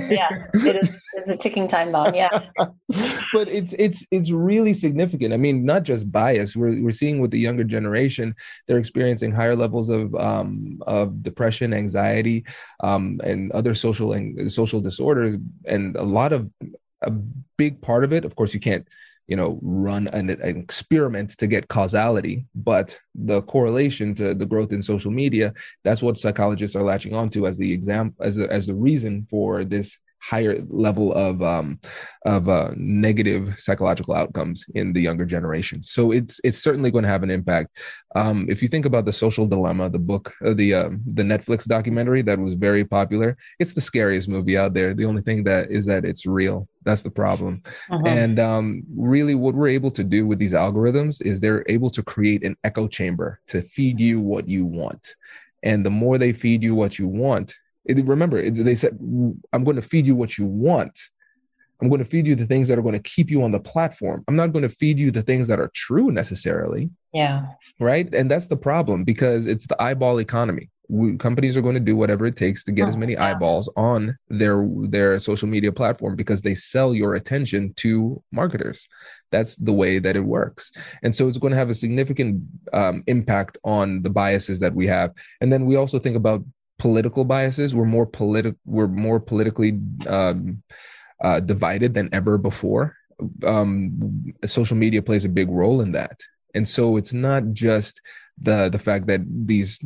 yeah, 0.08 0.46
it 0.54 0.76
is 0.76 0.90
it's 1.14 1.28
a 1.28 1.36
ticking 1.36 1.68
time 1.68 1.92
bomb. 1.92 2.14
Yeah. 2.14 2.28
but 2.88 3.48
it's 3.48 3.74
it's 3.78 4.04
it's 4.10 4.30
really 4.30 4.72
significant. 4.72 5.34
I 5.34 5.36
mean, 5.36 5.64
not 5.64 5.82
just 5.82 6.10
bias. 6.10 6.56
We're 6.56 6.82
we're 6.82 6.90
seeing 6.92 7.20
with 7.20 7.30
the 7.30 7.38
younger 7.38 7.64
generation, 7.64 8.34
they're 8.66 8.78
experiencing 8.78 9.32
higher 9.32 9.56
levels 9.56 9.88
of 9.88 10.14
um, 10.14 10.80
of 10.86 11.22
depression, 11.22 11.74
anxiety, 11.74 12.44
um, 12.80 13.20
and 13.24 13.50
other 13.52 13.74
social 13.74 14.12
and 14.12 14.50
social 14.52 14.80
disorders, 14.80 15.36
and 15.66 15.96
a 15.96 16.04
lot 16.04 16.32
of 16.32 16.48
a 17.02 17.10
big 17.10 17.80
part 17.80 18.04
of 18.04 18.12
it. 18.12 18.24
Of 18.24 18.36
course, 18.36 18.54
you 18.54 18.60
can't 18.60 18.86
you 19.30 19.36
know 19.36 19.58
run 19.62 20.08
an, 20.08 20.28
an, 20.28 20.56
experiment 20.56 21.30
to 21.38 21.46
get 21.46 21.68
causality 21.68 22.44
but 22.54 22.98
the 23.14 23.42
correlation 23.42 24.12
to 24.16 24.34
the 24.34 24.44
growth 24.44 24.72
in 24.72 24.82
social 24.82 25.12
media 25.12 25.54
that's 25.84 26.02
what 26.02 26.18
psychologists 26.18 26.74
are 26.74 26.82
latching 26.82 27.14
onto 27.14 27.46
as 27.46 27.56
the 27.56 27.72
exam 27.72 28.12
as 28.20 28.34
the, 28.34 28.50
as 28.52 28.66
the 28.66 28.74
reason 28.74 29.26
for 29.30 29.64
this 29.64 29.98
higher 30.20 30.62
level 30.68 31.12
of 31.14 31.42
um, 31.42 31.80
of 32.26 32.48
uh, 32.48 32.70
negative 32.76 33.54
psychological 33.58 34.14
outcomes 34.14 34.64
in 34.74 34.92
the 34.92 35.00
younger 35.00 35.24
generation. 35.24 35.82
So 35.82 36.12
it's 36.12 36.40
it's 36.44 36.58
certainly 36.58 36.90
going 36.90 37.04
to 37.04 37.10
have 37.10 37.22
an 37.22 37.30
impact. 37.30 37.78
Um, 38.14 38.46
if 38.48 38.62
you 38.62 38.68
think 38.68 38.86
about 38.86 39.04
the 39.04 39.12
social 39.12 39.46
dilemma, 39.46 39.88
the 39.90 39.98
book, 39.98 40.32
uh, 40.44 40.54
the 40.54 40.74
uh, 40.74 40.90
the 41.14 41.22
Netflix 41.22 41.66
documentary 41.66 42.22
that 42.22 42.38
was 42.38 42.54
very 42.54 42.84
popular, 42.84 43.36
it's 43.58 43.74
the 43.74 43.80
scariest 43.80 44.28
movie 44.28 44.56
out 44.56 44.74
there. 44.74 44.94
The 44.94 45.06
only 45.06 45.22
thing 45.22 45.44
that 45.44 45.70
is 45.70 45.86
that 45.86 46.04
it's 46.04 46.26
real. 46.26 46.68
That's 46.84 47.02
the 47.02 47.10
problem. 47.10 47.62
Uh-huh. 47.90 48.06
And 48.06 48.38
um, 48.38 48.82
really, 48.96 49.34
what 49.34 49.54
we're 49.54 49.68
able 49.68 49.90
to 49.92 50.04
do 50.04 50.26
with 50.26 50.38
these 50.38 50.52
algorithms 50.52 51.20
is 51.22 51.40
they're 51.40 51.64
able 51.68 51.90
to 51.90 52.02
create 52.02 52.42
an 52.44 52.56
echo 52.64 52.88
chamber 52.88 53.40
to 53.48 53.62
feed 53.62 54.00
you 54.00 54.20
what 54.20 54.48
you 54.48 54.64
want. 54.64 55.14
And 55.62 55.84
the 55.84 55.90
more 55.90 56.16
they 56.16 56.32
feed 56.32 56.62
you 56.62 56.74
what 56.74 56.98
you 56.98 57.06
want, 57.06 57.54
it, 57.98 58.04
remember, 58.06 58.50
they 58.50 58.74
said, 58.74 58.98
I'm 59.52 59.64
going 59.64 59.76
to 59.76 59.82
feed 59.82 60.06
you 60.06 60.14
what 60.14 60.38
you 60.38 60.46
want. 60.46 60.98
I'm 61.80 61.88
going 61.88 62.00
to 62.00 62.04
feed 62.04 62.26
you 62.26 62.36
the 62.36 62.46
things 62.46 62.68
that 62.68 62.78
are 62.78 62.82
going 62.82 63.00
to 63.00 63.10
keep 63.10 63.30
you 63.30 63.42
on 63.42 63.52
the 63.52 63.60
platform. 63.60 64.24
I'm 64.28 64.36
not 64.36 64.52
going 64.52 64.62
to 64.62 64.68
feed 64.68 64.98
you 64.98 65.10
the 65.10 65.22
things 65.22 65.46
that 65.48 65.58
are 65.58 65.70
true 65.74 66.10
necessarily. 66.10 66.90
Yeah. 67.12 67.46
Right. 67.78 68.12
And 68.14 68.30
that's 68.30 68.46
the 68.46 68.56
problem 68.56 69.04
because 69.04 69.46
it's 69.46 69.66
the 69.66 69.80
eyeball 69.82 70.20
economy. 70.20 70.70
We, 70.88 71.16
companies 71.16 71.56
are 71.56 71.62
going 71.62 71.74
to 71.74 71.80
do 71.80 71.94
whatever 71.94 72.26
it 72.26 72.36
takes 72.36 72.64
to 72.64 72.72
get 72.72 72.86
oh, 72.86 72.88
as 72.88 72.96
many 72.96 73.12
yeah. 73.12 73.26
eyeballs 73.26 73.68
on 73.76 74.18
their 74.28 74.68
their 74.88 75.20
social 75.20 75.46
media 75.46 75.70
platform 75.70 76.16
because 76.16 76.42
they 76.42 76.56
sell 76.56 76.92
your 76.94 77.14
attention 77.14 77.72
to 77.74 78.20
marketers. 78.32 78.88
That's 79.30 79.54
the 79.54 79.72
way 79.72 80.00
that 80.00 80.16
it 80.16 80.24
works, 80.24 80.72
and 81.04 81.14
so 81.14 81.28
it's 81.28 81.38
going 81.38 81.52
to 81.52 81.56
have 81.56 81.70
a 81.70 81.74
significant 81.74 82.42
um, 82.72 83.04
impact 83.06 83.56
on 83.62 84.02
the 84.02 84.10
biases 84.10 84.58
that 84.58 84.74
we 84.74 84.88
have. 84.88 85.12
And 85.40 85.52
then 85.52 85.64
we 85.64 85.76
also 85.76 86.00
think 86.00 86.16
about 86.16 86.44
political 86.80 87.24
biases. 87.24 87.74
We're 87.74 87.84
more 87.84 88.06
political. 88.06 88.58
We're 88.64 88.88
more 88.88 89.20
politically 89.20 89.78
um, 90.08 90.62
uh, 91.22 91.40
divided 91.40 91.94
than 91.94 92.08
ever 92.12 92.38
before. 92.38 92.96
Um, 93.46 94.34
social 94.46 94.76
media 94.76 95.02
plays 95.02 95.24
a 95.24 95.28
big 95.28 95.50
role 95.50 95.82
in 95.82 95.92
that, 95.92 96.18
and 96.54 96.68
so 96.68 96.96
it's 96.96 97.12
not 97.12 97.52
just 97.52 98.00
the 98.42 98.70
the 98.70 98.78
fact 98.78 99.06
that 99.06 99.20
these 99.28 99.78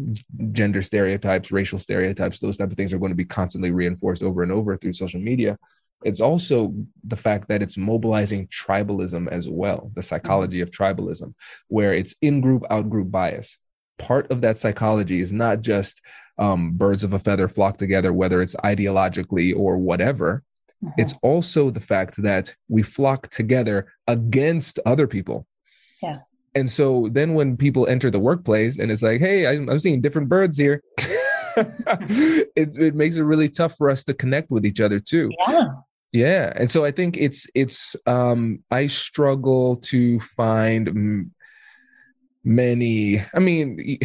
gender 0.52 0.82
stereotypes, 0.82 1.52
racial 1.52 1.78
stereotypes, 1.78 2.38
those 2.38 2.56
type 2.56 2.70
of 2.70 2.76
things 2.76 2.92
are 2.92 2.98
going 2.98 3.10
to 3.10 3.16
be 3.16 3.24
constantly 3.24 3.72
reinforced 3.72 4.22
over 4.22 4.42
and 4.42 4.52
over 4.52 4.76
through 4.76 4.92
social 4.92 5.20
media. 5.20 5.58
It's 6.04 6.20
also 6.20 6.74
the 7.02 7.16
fact 7.16 7.48
that 7.48 7.62
it's 7.62 7.76
mobilizing 7.78 8.48
tribalism 8.48 9.26
as 9.32 9.48
well, 9.48 9.90
the 9.94 10.02
psychology 10.02 10.60
of 10.60 10.70
tribalism, 10.70 11.34
where 11.68 11.94
it's 11.94 12.14
in 12.20 12.40
group, 12.40 12.62
out 12.70 12.90
group 12.90 13.10
bias. 13.10 13.58
Part 13.98 14.30
of 14.30 14.42
that 14.42 14.58
psychology 14.58 15.20
is 15.20 15.32
not 15.32 15.62
just 15.62 16.02
um, 16.38 16.72
birds 16.72 17.04
of 17.04 17.12
a 17.12 17.18
feather 17.18 17.48
flock 17.48 17.78
together, 17.78 18.12
whether 18.12 18.42
it's 18.42 18.56
ideologically 18.56 19.56
or 19.56 19.78
whatever. 19.78 20.42
Mm-hmm. 20.82 21.00
It's 21.00 21.14
also 21.22 21.70
the 21.70 21.80
fact 21.80 22.20
that 22.22 22.54
we 22.68 22.82
flock 22.82 23.30
together 23.30 23.92
against 24.06 24.78
other 24.86 25.06
people. 25.06 25.46
Yeah. 26.02 26.18
And 26.54 26.70
so 26.70 27.08
then 27.10 27.34
when 27.34 27.56
people 27.56 27.86
enter 27.86 28.10
the 28.10 28.18
workplace 28.18 28.78
and 28.78 28.90
it's 28.90 29.02
like, 29.02 29.20
hey, 29.20 29.46
I'm, 29.46 29.68
I'm 29.68 29.80
seeing 29.80 30.00
different 30.00 30.28
birds 30.28 30.56
here. 30.56 30.82
it, 31.56 32.48
it 32.56 32.94
makes 32.94 33.16
it 33.16 33.22
really 33.22 33.48
tough 33.48 33.76
for 33.76 33.90
us 33.90 34.04
to 34.04 34.14
connect 34.14 34.50
with 34.50 34.64
each 34.64 34.80
other 34.80 35.00
too. 35.00 35.30
Yeah. 35.48 35.68
Yeah. 36.12 36.52
And 36.54 36.70
so 36.70 36.84
I 36.84 36.92
think 36.92 37.16
it's, 37.16 37.48
it's, 37.56 37.96
um, 38.06 38.62
I 38.70 38.86
struggle 38.86 39.76
to 39.76 40.20
find 40.36 41.32
many, 42.44 43.22
I 43.34 43.38
mean, 43.38 43.98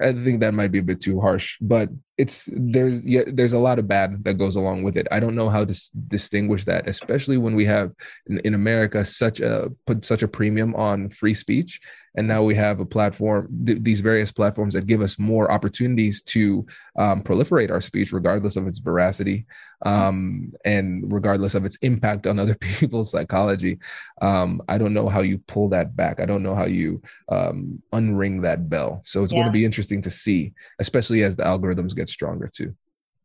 I 0.00 0.12
think 0.12 0.40
that 0.40 0.54
might 0.54 0.72
be 0.72 0.78
a 0.78 0.82
bit 0.82 1.00
too 1.00 1.20
harsh, 1.20 1.58
but 1.60 1.90
it's 2.16 2.48
there's 2.52 3.02
yeah, 3.04 3.22
there's 3.26 3.52
a 3.52 3.58
lot 3.58 3.78
of 3.78 3.86
bad 3.88 4.24
that 4.24 4.34
goes 4.34 4.56
along 4.56 4.84
with 4.84 4.96
it. 4.96 5.06
I 5.10 5.20
don't 5.20 5.34
know 5.34 5.50
how 5.50 5.64
to 5.64 5.70
s- 5.70 5.90
distinguish 6.08 6.64
that, 6.64 6.88
especially 6.88 7.36
when 7.36 7.54
we 7.54 7.66
have 7.66 7.92
in, 8.26 8.38
in 8.40 8.54
America 8.54 9.04
such 9.04 9.40
a 9.40 9.68
put 9.86 10.04
such 10.04 10.22
a 10.22 10.28
premium 10.28 10.74
on 10.74 11.10
free 11.10 11.34
speech 11.34 11.80
and 12.14 12.28
now 12.28 12.42
we 12.42 12.54
have 12.54 12.80
a 12.80 12.84
platform 12.84 13.48
th- 13.66 13.78
these 13.82 14.00
various 14.00 14.30
platforms 14.30 14.74
that 14.74 14.86
give 14.86 15.00
us 15.00 15.18
more 15.18 15.50
opportunities 15.50 16.22
to 16.22 16.66
um, 16.96 17.22
proliferate 17.22 17.70
our 17.70 17.80
speech 17.80 18.12
regardless 18.12 18.56
of 18.56 18.66
its 18.66 18.78
veracity 18.78 19.46
um, 19.84 20.52
and 20.64 21.12
regardless 21.12 21.54
of 21.54 21.64
its 21.64 21.76
impact 21.82 22.26
on 22.26 22.38
other 22.38 22.54
people's 22.54 23.10
psychology. 23.10 23.78
Um, 24.20 24.62
i 24.68 24.78
don't 24.78 24.94
know 24.94 25.08
how 25.08 25.20
you 25.20 25.38
pull 25.46 25.68
that 25.70 25.96
back. 25.96 26.20
I 26.20 26.26
don't 26.26 26.42
know 26.42 26.54
how 26.54 26.66
you 26.66 27.02
um, 27.30 27.82
unring 27.92 28.42
that 28.42 28.68
bell. 28.68 29.00
So 29.04 29.22
it's 29.22 29.32
yeah. 29.32 29.40
going 29.40 29.46
to 29.46 29.52
be 29.52 29.64
interesting 29.64 30.02
to 30.02 30.10
see 30.10 30.52
especially 30.78 31.22
as 31.22 31.36
the 31.36 31.44
algorithms 31.44 31.94
get 31.94 32.08
stronger 32.08 32.50
too 32.52 32.74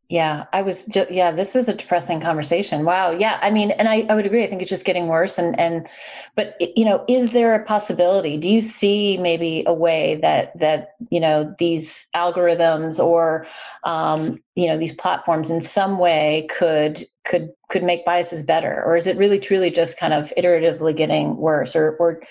yeah, 0.10 0.46
I 0.54 0.62
was 0.62 0.84
just, 0.84 1.12
yeah, 1.12 1.32
this 1.32 1.54
is 1.54 1.68
a 1.68 1.74
depressing 1.74 2.22
conversation. 2.22 2.86
Wow. 2.86 3.12
Yeah. 3.12 3.40
I 3.42 3.52
mean, 3.52 3.72
and 3.72 3.90
I, 3.90 4.06
I 4.10 4.16
would 4.16 4.26
agree. 4.26 4.46
I 4.46 4.50
think 4.50 4.62
it's 4.62 4.70
just 4.70 4.86
getting 4.86 5.08
worse. 5.08 5.38
And, 5.38 5.60
and, 5.60 5.86
but, 6.34 6.56
you 6.62 6.86
know, 6.86 7.04
is 7.10 7.30
there 7.32 7.56
a 7.56 7.66
possibility? 7.66 8.38
Do 8.38 8.48
you 8.48 8.62
see 8.62 9.18
maybe 9.18 9.66
a 9.68 9.74
way 9.74 10.18
that, 10.22 10.58
that, 10.60 10.96
you 11.10 11.20
know, 11.20 11.54
these 11.60 12.08
algorithms 12.16 13.00
or, 13.00 13.48
um, 13.84 14.42
you 14.56 14.68
know, 14.68 14.78
these 14.78 14.96
platforms 14.96 15.50
in 15.50 15.62
some 15.62 16.00
way 16.00 16.48
could, 16.58 17.06
could, 17.26 17.50
could 17.70 17.84
make 17.84 18.06
biases 18.06 18.44
better? 18.44 18.82
Or 18.86 18.96
is 18.96 19.08
it 19.08 19.18
really 19.18 19.40
truly 19.40 19.72
just 19.72 20.00
kind 20.00 20.14
of 20.14 20.32
iteratively 20.38 20.96
getting 20.96 21.36
worse? 21.36 21.76
Or, 21.76 21.98
or, 21.98 22.22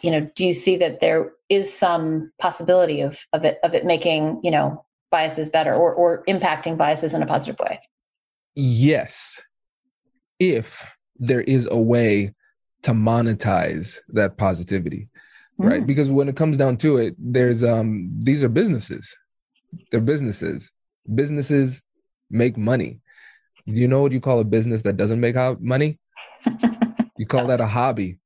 you 0.00 0.10
know, 0.10 0.30
do 0.34 0.46
you 0.46 0.54
see 0.54 0.78
that 0.78 1.00
there 1.00 1.32
is 1.50 1.74
some 1.74 2.32
possibility 2.40 3.02
of, 3.02 3.18
of 3.34 3.44
it, 3.44 3.58
of 3.62 3.74
it 3.74 3.84
making, 3.84 4.40
you 4.42 4.50
know, 4.50 4.86
biases 5.12 5.48
better 5.48 5.74
or, 5.74 5.94
or 5.94 6.24
impacting 6.26 6.76
biases 6.76 7.14
in 7.14 7.22
a 7.22 7.26
positive 7.26 7.58
way? 7.60 7.78
Yes. 8.56 9.40
If 10.40 10.84
there 11.20 11.42
is 11.42 11.68
a 11.70 11.78
way 11.78 12.34
to 12.82 12.90
monetize 12.90 13.98
that 14.08 14.36
positivity, 14.36 15.08
mm. 15.60 15.70
right? 15.70 15.86
Because 15.86 16.10
when 16.10 16.28
it 16.28 16.36
comes 16.36 16.56
down 16.56 16.76
to 16.78 16.96
it, 16.96 17.14
there's 17.16 17.62
um 17.62 18.10
these 18.18 18.42
are 18.42 18.48
businesses. 18.48 19.16
They're 19.92 20.00
businesses. 20.00 20.72
Businesses 21.14 21.80
make 22.28 22.56
money. 22.56 23.00
Do 23.66 23.80
you 23.80 23.86
know 23.86 24.02
what 24.02 24.12
you 24.12 24.20
call 24.20 24.40
a 24.40 24.44
business 24.44 24.82
that 24.82 24.96
doesn't 24.96 25.20
make 25.20 25.36
money? 25.60 26.00
you 27.16 27.26
call 27.26 27.46
that 27.46 27.60
a 27.60 27.66
hobby. 27.66 28.18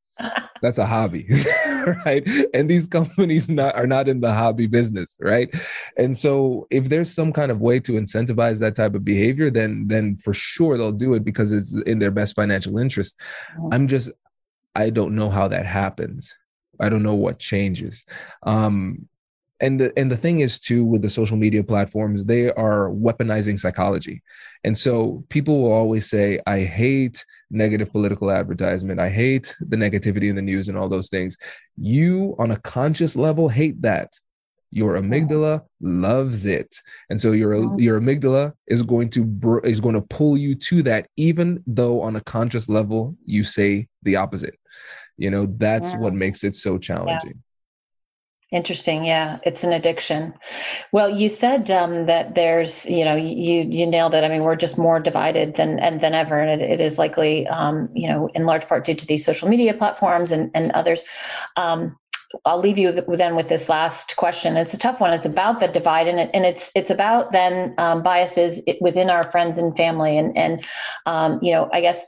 That's 0.63 0.79
a 0.79 0.87
hobby. 0.87 1.29
right? 2.05 2.29
And 2.53 2.69
these 2.69 2.87
companies 2.87 3.49
not, 3.49 3.75
are 3.77 3.87
not 3.87 4.09
in 4.09 4.21
the 4.21 4.33
hobby 4.33 4.67
business, 4.67 5.17
right? 5.21 5.49
And 5.97 6.17
so 6.17 6.67
if 6.71 6.89
there's 6.89 7.13
some 7.13 7.33
kind 7.33 7.51
of 7.51 7.61
way 7.61 7.79
to 7.81 7.93
incentivize 7.93 8.59
that 8.59 8.75
type 8.75 8.95
of 8.95 9.05
behavior, 9.05 9.51
then 9.51 9.87
then 9.87 10.17
for 10.17 10.35
sure 10.35 10.77
they'll 10.77 10.93
do 10.93 11.15
it 11.15 11.25
because 11.25 11.53
it's 11.53 11.75
in 11.87 11.99
their 11.99 12.11
best 12.11 12.35
financial 12.35 12.79
interest. 12.79 13.15
I'm 13.73 13.87
just 13.87 14.11
I 14.75 14.91
don't 14.91 15.15
know 15.15 15.31
how 15.31 15.49
that 15.49 15.67
happens. 15.67 16.35
I 16.81 16.89
don't 16.89 17.03
know 17.03 17.15
what 17.15 17.39
changes. 17.39 18.05
Um, 18.43 19.09
and 19.61 19.81
the, 19.81 19.93
and 19.99 20.11
the 20.11 20.17
thing 20.17 20.41
is 20.41 20.59
too 20.59 20.85
with 20.85 21.03
the 21.03 21.09
social 21.09 21.37
media 21.37 21.63
platforms 21.63 22.25
they 22.25 22.51
are 22.53 22.91
weaponizing 22.91 23.59
psychology. 23.59 24.23
And 24.65 24.77
so 24.77 25.25
people 25.29 25.63
will 25.63 25.73
always 25.73 26.09
say 26.09 26.41
i 26.47 26.61
hate 26.61 27.25
negative 27.51 27.91
political 27.93 28.31
advertisement. 28.31 29.01
I 29.01 29.09
hate 29.09 29.55
the 29.61 29.77
negativity 29.77 30.29
in 30.29 30.37
the 30.37 30.43
news 30.43 30.69
and 30.69 30.77
all 30.77 30.89
those 30.89 31.09
things. 31.09 31.37
You 31.77 32.35
on 32.39 32.51
a 32.51 32.61
conscious 32.61 33.17
level 33.17 33.49
hate 33.49 33.81
that. 33.83 34.13
Your 34.73 34.95
amygdala 34.95 35.63
loves 35.81 36.45
it. 36.45 36.77
And 37.09 37.21
so 37.21 37.33
your 37.33 37.81
your 37.81 38.01
amygdala 38.01 38.53
is 38.67 38.83
going 38.83 39.11
to 39.11 39.25
br- 39.25 39.61
is 39.61 39.81
going 39.81 39.95
to 39.95 40.03
pull 40.03 40.37
you 40.37 40.55
to 40.57 40.83
that 40.83 41.09
even 41.17 41.63
though 41.67 42.03
on 42.03 42.17
a 42.17 42.21
conscious 42.21 42.69
level 42.69 43.17
you 43.25 43.45
say 43.45 43.89
the 44.03 44.17
opposite. 44.17 44.59
You 45.17 45.31
know 45.31 45.47
that's 45.57 45.93
yeah. 45.93 45.99
what 46.01 46.15
makes 46.15 46.45
it 46.45 46.57
so 46.57 46.79
challenging 46.79 47.43
Interesting. 48.53 49.05
Yeah, 49.05 49.39
it's 49.43 49.65
an 49.65 49.73
addiction. 49.73 50.33
Well, 50.93 51.11
you 51.11 51.29
said 51.29 51.69
um, 51.69 52.07
that 52.07 52.37
there's, 52.37 52.85
you 52.85 53.05
know, 53.05 53.17
you 53.17 53.63
you 53.69 53.87
nailed 53.87 54.15
it. 54.15 54.23
I 54.23 54.29
mean, 54.29 54.45
we're 54.45 54.55
just 54.55 54.79
more 54.79 55.01
divided 55.01 55.57
than 55.57 55.81
and 55.81 56.01
than 56.01 56.15
ever, 56.15 56.39
and 56.41 56.63
it, 56.63 56.71
it 56.71 56.81
is 56.81 56.97
likely, 56.97 57.49
um, 57.49 57.89
you 57.93 58.09
know, 58.09 58.31
in 58.35 58.47
large 58.47 58.69
part 58.69 58.87
due 58.87 58.95
to 58.95 59.07
these 59.07 59.25
social 59.25 59.49
media 59.49 59.75
platforms 59.75 60.31
and 60.31 60.53
and 60.55 60.71
others. 60.73 61.03
Um, 61.57 61.99
I'll 62.45 62.61
leave 62.61 62.77
you 62.77 62.93
then 62.93 63.37
with 63.37 63.49
this 63.49 63.69
last 63.69 64.17
question. 64.17 64.57
It's 64.57 64.75
a 64.75 64.79
tough 64.79 65.01
one. 65.01 65.13
It's 65.13 65.27
about 65.27 65.61
the 65.61 65.69
divide, 65.69 66.09
and, 66.09 66.19
it, 66.19 66.31
and 66.35 66.45
it's 66.45 66.71
it's 66.75 66.91
about 66.91 67.33
then 67.33 67.75
um, 67.79 68.03
biases 68.03 68.61
within 68.81 69.11
our 69.11 69.31
friends 69.31 69.59
and 69.59 69.77
family, 69.77 70.19
and 70.19 70.37
and 70.37 70.65
um, 71.07 71.39
you 71.41 71.53
know, 71.53 71.71
I 71.73 71.81
guess, 71.81 72.01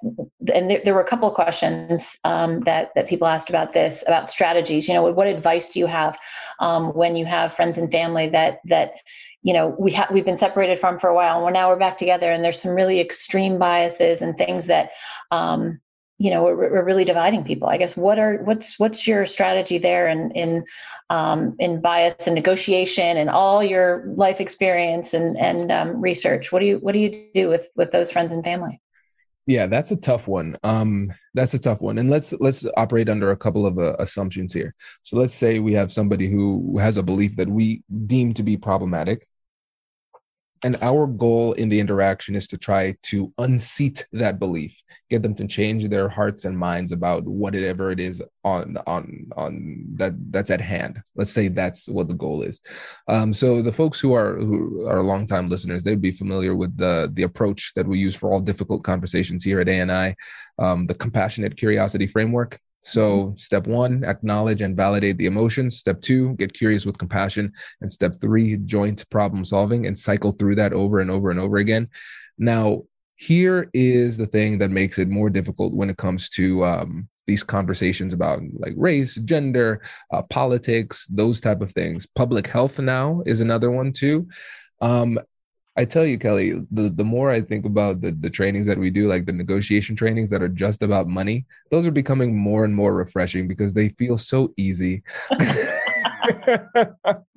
and 0.53 0.71
there, 0.71 0.81
there 0.85 0.95
were 0.95 1.03
a 1.03 1.09
couple 1.09 1.29
of 1.29 1.35
questions 1.35 2.17
um, 2.25 2.61
that 2.61 2.91
that 2.97 3.09
people 3.09 3.29
asked 3.29 3.49
about 3.49 3.73
this 3.73 4.03
about 4.07 4.31
strategies. 4.31 4.89
You 4.89 4.95
know, 4.95 5.05
what 5.05 5.29
advice 5.29 5.71
do 5.71 5.79
you 5.79 5.87
have 5.87 6.19
um, 6.59 6.89
when 6.95 7.15
you 7.15 7.25
have 7.25 7.55
friends 7.55 7.79
and 7.79 7.91
family 7.91 8.29
that 8.31 8.61
that 8.65 8.95
you 9.43 9.53
know 9.53 9.77
we 9.79 9.93
have 9.93 10.11
we've 10.11 10.25
been 10.25 10.39
separated 10.39 10.81
from 10.81 10.99
for 10.99 11.11
a 11.11 11.15
while, 11.15 11.37
and 11.37 11.45
we're 11.45 11.53
now 11.53 11.69
we're 11.69 11.79
back 11.79 11.97
together, 11.97 12.31
and 12.33 12.45
there's 12.45 12.61
some 12.61 12.75
really 12.75 13.01
extreme 13.01 13.59
biases 13.59 14.21
and 14.21 14.37
things 14.37 14.67
that 14.67 14.91
um, 15.31 15.81
you 16.19 16.31
know 16.31 16.43
we're, 16.43 16.57
we're 16.57 16.85
really 16.85 17.05
dividing 17.05 17.45
people. 17.45 17.69
I 17.69 17.79
guess 17.79 17.97
what 17.97 18.19
are 18.19 18.39
what's 18.45 18.79
what's 18.79 19.07
your 19.07 19.27
strategy 19.27 19.79
there 19.79 20.09
in 20.09 20.31
in 20.33 20.65
um, 21.11 21.57
in 21.59 21.81
bias 21.81 22.27
and 22.27 22.35
negotiation 22.35 23.17
and 23.17 23.31
all 23.31 23.63
your 23.63 24.05
life 24.17 24.41
experience 24.41 25.15
and 25.15 25.37
and 25.39 25.73
um, 25.73 26.01
research? 26.01 26.53
What 26.53 26.61
do 26.61 26.67
you 26.67 26.79
what 26.79 26.93
do 26.93 26.99
you 26.99 27.29
do 27.35 27.49
with 27.49 27.69
with 27.77 27.93
those 27.93 28.11
friends 28.11 28.35
and 28.35 28.45
family? 28.45 28.81
Yeah 29.47 29.67
that's 29.67 29.93
a 29.93 29.97
tough 29.97 30.29
one. 30.29 30.59
Um 30.63 31.13
that's 31.35 31.55
a 31.55 31.59
tough 31.59 31.81
one. 31.81 31.99
And 31.99 32.11
let's 32.11 32.35
let's 32.41 32.67
operate 32.77 33.09
under 33.09 33.31
a 33.31 33.37
couple 33.37 33.65
of 33.65 33.79
uh, 33.79 33.95
assumptions 33.99 34.53
here. 34.53 34.75
So 35.05 35.17
let's 35.17 35.35
say 35.35 35.61
we 35.61 35.73
have 35.75 35.91
somebody 35.93 36.31
who 36.31 36.79
has 36.79 36.97
a 36.99 37.03
belief 37.03 37.37
that 37.37 37.49
we 37.49 37.83
deem 38.07 38.35
to 38.35 38.43
be 38.43 38.57
problematic 38.57 39.27
and 40.63 40.77
our 40.81 41.07
goal 41.07 41.53
in 41.55 41.69
the 41.69 41.81
interaction 41.81 42.37
is 42.37 42.47
to 42.49 42.59
try 42.59 42.97
to 43.03 43.33
unseat 43.39 44.07
that 44.13 44.39
belief 44.39 44.75
get 45.11 45.23
them 45.23 45.35
to 45.35 45.47
change 45.47 45.89
their 45.89 46.09
hearts 46.09 46.45
and 46.45 46.57
minds 46.57 46.93
about 46.93 47.25
whatever 47.25 47.91
it 47.91 48.01
is 48.01 48.23
on 48.45 48.77
on 48.87 49.31
on 49.37 49.85
that 49.95 50.13
that's 50.31 50.51
at 50.51 50.61
hand. 50.61 51.03
Let's 51.17 51.33
say 51.33 51.49
that's 51.49 51.89
what 51.89 52.09
the 52.09 52.15
goal 52.15 52.43
is. 52.43 52.61
Um, 53.09 53.33
so 53.33 53.63
the 53.63 53.73
folks 53.73 54.01
who 54.01 54.13
are 54.13 54.37
who 54.37 54.87
are 54.87 55.03
long 55.03 55.27
time 55.27 55.49
listeners 55.49 55.83
they'd 55.83 56.01
be 56.01 56.13
familiar 56.13 56.55
with 56.55 56.77
the 56.77 57.11
the 57.15 57.23
approach 57.23 57.73
that 57.75 57.87
we 57.87 57.99
use 57.99 58.15
for 58.15 58.33
all 58.33 58.41
difficult 58.41 58.85
conversations 58.85 59.45
here 59.45 59.61
at 59.61 59.69
ani 59.69 60.15
um, 60.59 60.87
the 60.87 60.95
compassionate 60.95 61.57
curiosity 61.57 62.07
framework 62.07 62.59
so, 62.81 63.09
mm-hmm. 63.09 63.37
step 63.37 63.67
one, 63.67 64.05
acknowledge 64.05 64.63
and 64.63 64.77
validate 64.77 65.19
the 65.19 65.27
emotions. 65.27 65.79
Step 65.79 66.01
two, 66.01 66.35
get 66.35 66.53
curious 66.53 66.87
with 66.87 66.99
compassion. 66.99 67.53
And 67.81 67.91
step 67.91 68.21
three, 68.21 68.57
joint 68.57 69.09
problem 69.11 69.45
solving 69.45 69.87
and 69.87 69.99
cycle 69.99 70.33
through 70.33 70.57
that 70.57 70.73
over 70.73 71.01
and 71.01 71.11
over 71.11 71.31
and 71.31 71.41
over 71.41 71.59
again. 71.59 71.89
Now, 72.39 72.85
here 73.17 73.69
is 73.75 74.17
the 74.17 74.29
thing 74.29 74.59
that 74.59 74.71
makes 74.71 74.99
it 74.99 75.09
more 75.09 75.29
difficult 75.29 75.75
when 75.75 75.91
it 75.91 75.97
comes 75.97 76.29
to 76.31 76.65
um, 76.65 77.09
these 77.27 77.43
conversations 77.43 78.15
about 78.15 78.41
like 78.59 78.73
race 78.77 79.17
gender 79.17 79.83
uh, 80.13 80.23
politics 80.31 81.05
those 81.11 81.41
type 81.41 81.61
of 81.61 81.73
things 81.73 82.07
public 82.07 82.47
health 82.47 82.79
now 82.79 83.23
is 83.27 83.41
another 83.41 83.71
one 83.71 83.93
too 83.93 84.27
um, 84.81 85.19
I 85.79 85.85
tell 85.85 86.05
you, 86.05 86.19
Kelly, 86.19 86.55
the, 86.73 86.91
the 86.91 87.05
more 87.05 87.31
I 87.31 87.41
think 87.41 87.65
about 87.65 88.01
the, 88.01 88.11
the 88.11 88.29
trainings 88.29 88.67
that 88.67 88.77
we 88.77 88.91
do, 88.91 89.09
like 89.09 89.27
the 89.27 89.33
negotiation 89.33 89.95
trainings 89.95 90.29
that 90.31 90.43
are 90.43 90.49
just 90.49 90.83
about 90.83 91.07
money, 91.07 91.47
those 91.71 91.87
are 91.87 91.93
becoming 91.93 92.37
more 92.37 92.65
and 92.65 92.75
more 92.75 92.97
refreshing 92.97 93.47
because 93.47 93.73
they 93.73 93.91
feel 93.91 94.19
so 94.19 94.53
easy. 94.57 95.05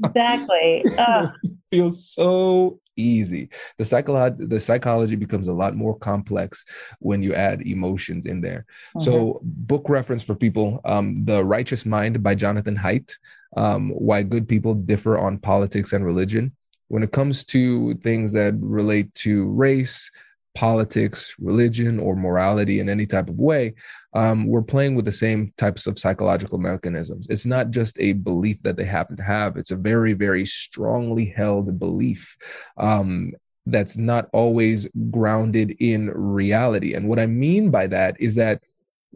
exactly. 0.04 0.84
Uh. 0.97 1.27
feels 1.69 2.10
so 2.10 2.80
easy. 2.97 3.49
The 3.77 3.86
psychology 3.86 4.45
the 4.45 4.60
psychology 4.60 5.15
becomes 5.15 5.47
a 5.47 5.54
lot 5.54 5.75
more 5.75 5.97
complex 5.97 6.65
when 6.97 7.21
you 7.21 7.36
add 7.36 7.62
emotions 7.62 8.25
in 8.25 8.41
there. 8.41 8.65
Mm-hmm. 8.97 9.06
So, 9.06 9.39
book 9.43 9.88
reference 9.88 10.23
for 10.23 10.36
people: 10.36 10.82
um, 10.84 11.25
"The 11.25 11.43
Righteous 11.43 11.86
Mind" 11.86 12.21
by 12.21 12.36
Jonathan 12.36 12.75
Haidt. 12.75 13.15
Um, 13.56 13.91
Why 13.91 14.23
good 14.23 14.47
people 14.47 14.73
differ 14.73 15.17
on 15.17 15.38
politics 15.38 15.93
and 15.93 16.04
religion 16.06 16.56
when 16.91 17.04
it 17.04 17.13
comes 17.13 17.45
to 17.45 17.93
things 18.04 18.34
that 18.34 18.54
relate 18.60 19.13
to 19.15 19.45
race, 19.47 20.12
politics, 20.56 21.34
religion, 21.39 22.01
or 22.01 22.17
morality 22.17 22.82
in 22.82 22.89
any 22.89 23.06
type 23.06 23.30
of 23.30 23.39
way, 23.39 23.73
um, 24.13 24.45
we're 24.45 24.62
playing 24.62 24.95
with 24.95 25.06
the 25.06 25.12
same 25.12 25.54
types 25.58 25.88
of 25.88 25.97
psychological 25.97 26.58
mechanisms. 26.58 27.27
It's 27.30 27.45
not 27.45 27.71
just 27.71 27.97
a 28.01 28.12
belief 28.12 28.62
that 28.63 28.75
they 28.75 28.84
happen 28.84 29.15
to 29.15 29.23
have, 29.23 29.56
it's 29.56 29.71
a 29.71 29.77
very, 29.77 30.12
very 30.12 30.45
strongly 30.45 31.23
held 31.25 31.80
belief. 31.80 32.36
Um, 32.77 33.32
that's 33.67 33.95
not 33.95 34.27
always 34.34 34.86
grounded 35.12 35.77
in 35.80 36.10
reality. 36.10 36.95
And 36.95 37.08
what 37.08 37.19
I 37.19 37.25
mean 37.25 37.71
by 37.71 37.88
that 37.88 38.19
is 38.19 38.36
that 38.36 38.62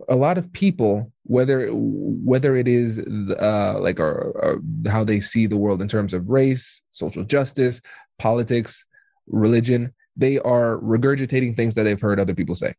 a 0.10 0.16
lot 0.16 0.38
of 0.38 0.52
people 0.54 1.12
whether 1.24 1.70
whether 1.72 2.56
it 2.56 2.68
is 2.68 3.00
uh, 3.00 3.78
like 3.80 4.00
or, 4.00 4.62
how 4.88 5.04
they 5.04 5.20
see 5.20 5.48
the 5.48 5.58
world 5.58 5.82
in 5.82 5.88
terms 5.88 6.14
of 6.14 6.30
race 6.30 6.82
social 6.92 7.24
justice 7.24 7.82
politics 8.20 8.84
religion 9.28 9.94
they 10.16 10.38
are 10.40 10.78
regurgitating 10.78 11.56
things 11.56 11.74
that 11.74 11.84
they've 11.84 12.02
heard 12.02 12.20
other 12.20 12.36
people 12.36 12.56
say 12.56 12.74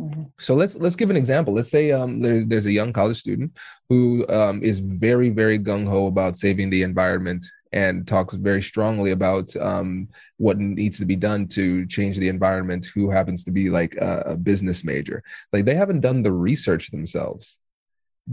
mm-hmm. 0.00 0.24
so 0.38 0.54
let's 0.54 0.76
let's 0.76 0.96
give 0.96 1.10
an 1.10 1.16
example 1.16 1.54
let's 1.54 1.70
say 1.70 1.92
um, 1.92 2.20
there's 2.20 2.44
there's 2.46 2.66
a 2.66 2.72
young 2.72 2.92
college 2.92 3.16
student 3.16 3.56
who 3.88 4.26
um, 4.28 4.62
is 4.62 4.78
very 4.78 5.30
very 5.30 5.58
gung-ho 5.58 6.06
about 6.06 6.36
saving 6.36 6.68
the 6.70 6.82
environment 6.82 7.44
and 7.76 8.08
talks 8.08 8.32
very 8.34 8.62
strongly 8.62 9.10
about 9.10 9.54
um, 9.56 10.08
what 10.38 10.56
needs 10.56 10.98
to 10.98 11.04
be 11.04 11.14
done 11.14 11.46
to 11.46 11.86
change 11.86 12.16
the 12.16 12.28
environment 12.28 12.86
who 12.94 13.10
happens 13.10 13.44
to 13.44 13.50
be 13.50 13.68
like 13.68 13.94
a, 13.96 14.22
a 14.32 14.36
business 14.36 14.82
major. 14.82 15.22
Like 15.52 15.66
they 15.66 15.74
haven't 15.74 16.00
done 16.00 16.22
the 16.22 16.32
research 16.32 16.90
themselves. 16.90 17.58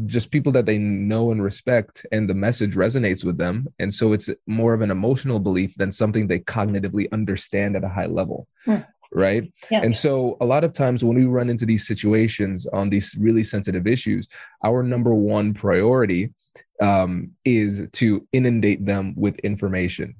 Just 0.05 0.31
people 0.31 0.53
that 0.53 0.65
they 0.65 0.77
know 0.77 1.31
and 1.31 1.43
respect 1.43 2.05
and 2.13 2.27
the 2.27 2.33
message 2.33 2.75
resonates 2.75 3.25
with 3.25 3.37
them. 3.37 3.67
And 3.79 3.93
so 3.93 4.13
it's 4.13 4.29
more 4.47 4.73
of 4.73 4.79
an 4.81 4.91
emotional 4.91 5.41
belief 5.41 5.75
than 5.75 5.91
something 5.91 6.25
they 6.25 6.39
cognitively 6.39 7.11
understand 7.11 7.75
at 7.75 7.83
a 7.83 7.89
high 7.89 8.07
level. 8.07 8.47
Hmm. 8.63 8.77
right? 9.11 9.51
Yeah. 9.69 9.81
and 9.83 9.93
so 9.95 10.37
a 10.41 10.45
lot 10.45 10.63
of 10.63 10.71
times 10.71 11.03
when 11.03 11.17
we 11.17 11.25
run 11.25 11.49
into 11.49 11.65
these 11.65 11.85
situations 11.85 12.65
on 12.67 12.89
these 12.89 13.13
really 13.19 13.43
sensitive 13.43 13.85
issues 13.85 14.27
our 14.63 14.81
number 14.81 15.13
one 15.13 15.53
priority 15.53 16.31
um, 16.81 17.31
is 17.45 17.83
to 17.93 18.27
inundate 18.33 18.85
them 18.85 19.13
with 19.15 19.39
information 19.39 20.15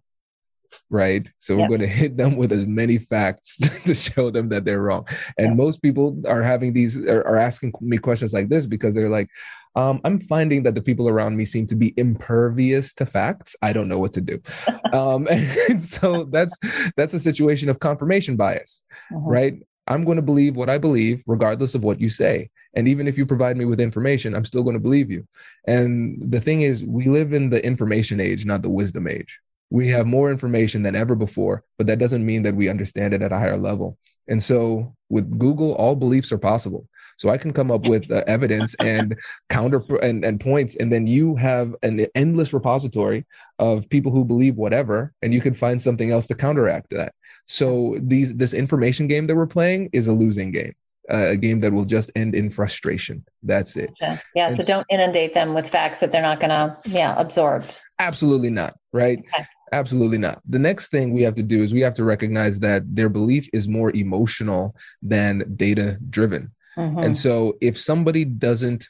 right? 0.90 1.30
So 1.40 1.58
we're 1.58 1.68
going 1.68 1.82
to 1.82 1.88
hit 1.88 2.18
them 2.18 2.36
with 2.38 2.52
as 2.52 2.66
many 2.66 2.98
facts 2.98 3.58
to 3.86 3.96
show 3.96 4.30
them 4.30 4.50
that 4.50 4.66
they're 4.66 4.82
wrong. 4.82 5.08
And 5.38 5.58
most 5.58 5.82
people 5.82 6.22
are 6.28 6.44
having 6.44 6.74
these 6.74 6.98
are, 6.98 7.26
are, 7.28 7.38
asking 7.38 7.74
me 7.82 7.98
questions 7.98 8.34
like 8.34 8.50
this 8.50 8.66
because 8.66 8.94
they're 8.94 9.10
like 9.10 9.28
um, 9.76 10.00
i'm 10.04 10.20
finding 10.20 10.62
that 10.64 10.76
the 10.76 10.82
people 10.82 11.10
around 11.10 11.36
me 11.36 11.46
seem 11.46 11.66
to 11.68 11.76
be 11.76 11.94
impervious 11.98 12.94
to 12.94 13.06
facts. 13.08 13.56
I 13.64 13.74
don't 13.74 13.88
know 13.88 14.00
what 14.00 14.14
to 14.14 14.22
do. 14.22 14.42
Um, 14.94 15.28
and 15.70 15.82
so 15.82 16.26
that's 16.26 16.56
that's 16.96 17.16
a 17.16 17.20
situation 17.20 17.68
of 17.68 17.80
confirmation 17.80 18.36
bias 18.36 18.84
uh-huh. 19.12 19.28
right? 19.28 19.56
I'm 19.88 20.06
going 20.06 20.18
to 20.18 20.22
believe 20.22 20.56
what 20.56 20.70
i 20.70 20.78
believe 20.78 21.24
regardless 21.26 21.74
of 21.74 21.84
what 21.84 22.00
you 22.00 22.10
say 22.10 22.52
and 22.76 22.88
even 22.88 23.08
if 23.08 23.18
you 23.18 23.26
provide 23.26 23.58
me 23.58 23.66
with 23.66 23.80
information 23.80 24.34
i'm 24.34 24.46
still 24.46 24.64
going 24.64 24.76
to 24.76 24.80
believe 24.80 25.12
you 25.12 25.26
and 25.68 26.32
the 26.32 26.42
thing 26.42 26.62
is 26.62 26.84
we 26.84 27.06
live 27.06 27.34
in 27.34 27.50
the 27.50 27.64
information 27.66 28.20
age 28.20 28.46
not 28.46 28.62
the 28.62 28.70
wisdom 28.70 29.08
age 29.08 29.40
we 29.74 29.90
have 29.90 30.06
more 30.06 30.30
information 30.30 30.84
than 30.84 30.96
ever 30.96 31.16
before, 31.16 31.64
but 31.80 31.88
that 31.88 31.98
doesn't 31.98 32.24
mean 32.24 32.44
that 32.44 32.56
we 32.56 32.70
understand 32.70 33.12
it 33.12 33.24
at 33.24 33.32
a 33.32 33.40
higher 33.40 33.58
level. 33.58 33.98
And 34.28 34.42
so 34.42 34.96
with 35.10 35.40
Google, 35.40 35.74
all 35.74 35.96
beliefs 35.96 36.32
are 36.32 36.38
possible. 36.38 36.88
So 37.18 37.30
I 37.30 37.40
can 37.40 37.54
come 37.54 37.72
up 37.72 37.88
with 37.88 38.10
uh, 38.12 38.24
evidence 38.28 38.76
and 38.80 39.16
counter 39.50 39.84
and, 40.04 40.24
and 40.24 40.40
points, 40.40 40.76
and 40.76 40.92
then 40.92 41.08
you 41.08 41.36
have 41.38 41.76
an 41.82 42.06
endless 42.14 42.54
repository 42.54 43.26
of 43.58 43.90
people 43.90 44.12
who 44.12 44.24
believe 44.24 44.58
whatever, 44.58 45.12
and 45.24 45.34
you 45.34 45.42
can 45.42 45.56
find 45.56 45.82
something 45.82 46.12
else 46.12 46.28
to 46.28 46.36
counteract 46.36 46.92
that. 46.92 47.16
So 47.48 47.98
these 48.00 48.34
this 48.36 48.54
information 48.54 49.08
game 49.08 49.26
that 49.26 49.36
we're 49.36 49.48
playing 49.48 49.90
is 49.92 50.08
a 50.08 50.14
losing 50.14 50.52
game. 50.52 50.74
Uh, 51.12 51.32
a 51.32 51.36
game 51.36 51.60
that 51.60 51.74
will 51.74 51.84
just 51.84 52.10
end 52.16 52.34
in 52.34 52.50
frustration. 52.50 53.26
That's 53.42 53.76
it. 53.76 53.90
Gotcha. 54.00 54.22
Yeah. 54.36 54.48
And 54.48 54.56
so 54.56 54.64
don't 54.64 54.86
inundate 54.90 55.34
them 55.34 55.54
with 55.54 55.70
facts 55.70 56.00
that 56.00 56.14
they're 56.14 56.22
not 56.22 56.40
going 56.40 56.50
to, 56.50 56.78
yeah, 56.86 57.14
absorb. 57.20 57.66
Absolutely 58.00 58.50
not. 58.50 58.78
Right. 58.94 59.20
Okay. 59.20 59.46
Absolutely 59.74 60.18
not. 60.18 60.42
The 60.48 60.60
next 60.60 60.92
thing 60.92 61.12
we 61.12 61.24
have 61.24 61.36
to 61.36 61.44
do 61.44 61.62
is 61.62 61.74
we 61.74 61.82
have 61.82 61.96
to 61.96 62.06
recognize 62.06 62.58
that 62.60 62.84
their 62.96 63.10
belief 63.10 63.50
is 63.52 63.68
more 63.68 63.92
emotional 63.94 64.78
than 65.02 65.56
data 65.58 65.98
driven. 66.10 66.52
Mm-hmm. 66.78 67.00
And 67.00 67.18
so 67.18 67.58
if 67.60 67.78
somebody 67.78 68.24
doesn't 68.24 68.88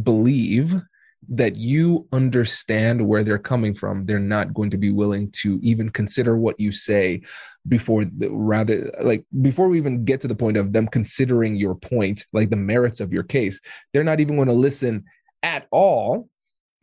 believe 0.00 0.80
that 1.28 1.56
you 1.56 2.06
understand 2.12 3.06
where 3.06 3.24
they're 3.24 3.38
coming 3.38 3.74
from, 3.74 4.06
they're 4.06 4.18
not 4.18 4.54
going 4.54 4.70
to 4.70 4.76
be 4.76 4.90
willing 4.90 5.30
to 5.32 5.58
even 5.62 5.90
consider 5.90 6.36
what 6.36 6.58
you 6.58 6.70
say 6.70 7.20
before 7.68 8.04
the, 8.04 8.28
rather 8.30 8.92
like 9.02 9.24
before 9.42 9.68
we 9.68 9.78
even 9.78 10.04
get 10.04 10.20
to 10.20 10.28
the 10.28 10.34
point 10.34 10.56
of 10.56 10.72
them 10.72 10.86
considering 10.86 11.56
your 11.56 11.74
point, 11.74 12.26
like 12.32 12.50
the 12.50 12.56
merits 12.56 13.00
of 13.00 13.12
your 13.12 13.24
case, 13.24 13.60
they're 13.92 14.04
not 14.04 14.20
even 14.20 14.36
going 14.36 14.48
to 14.48 14.54
listen 14.54 15.04
at 15.42 15.66
all 15.70 16.28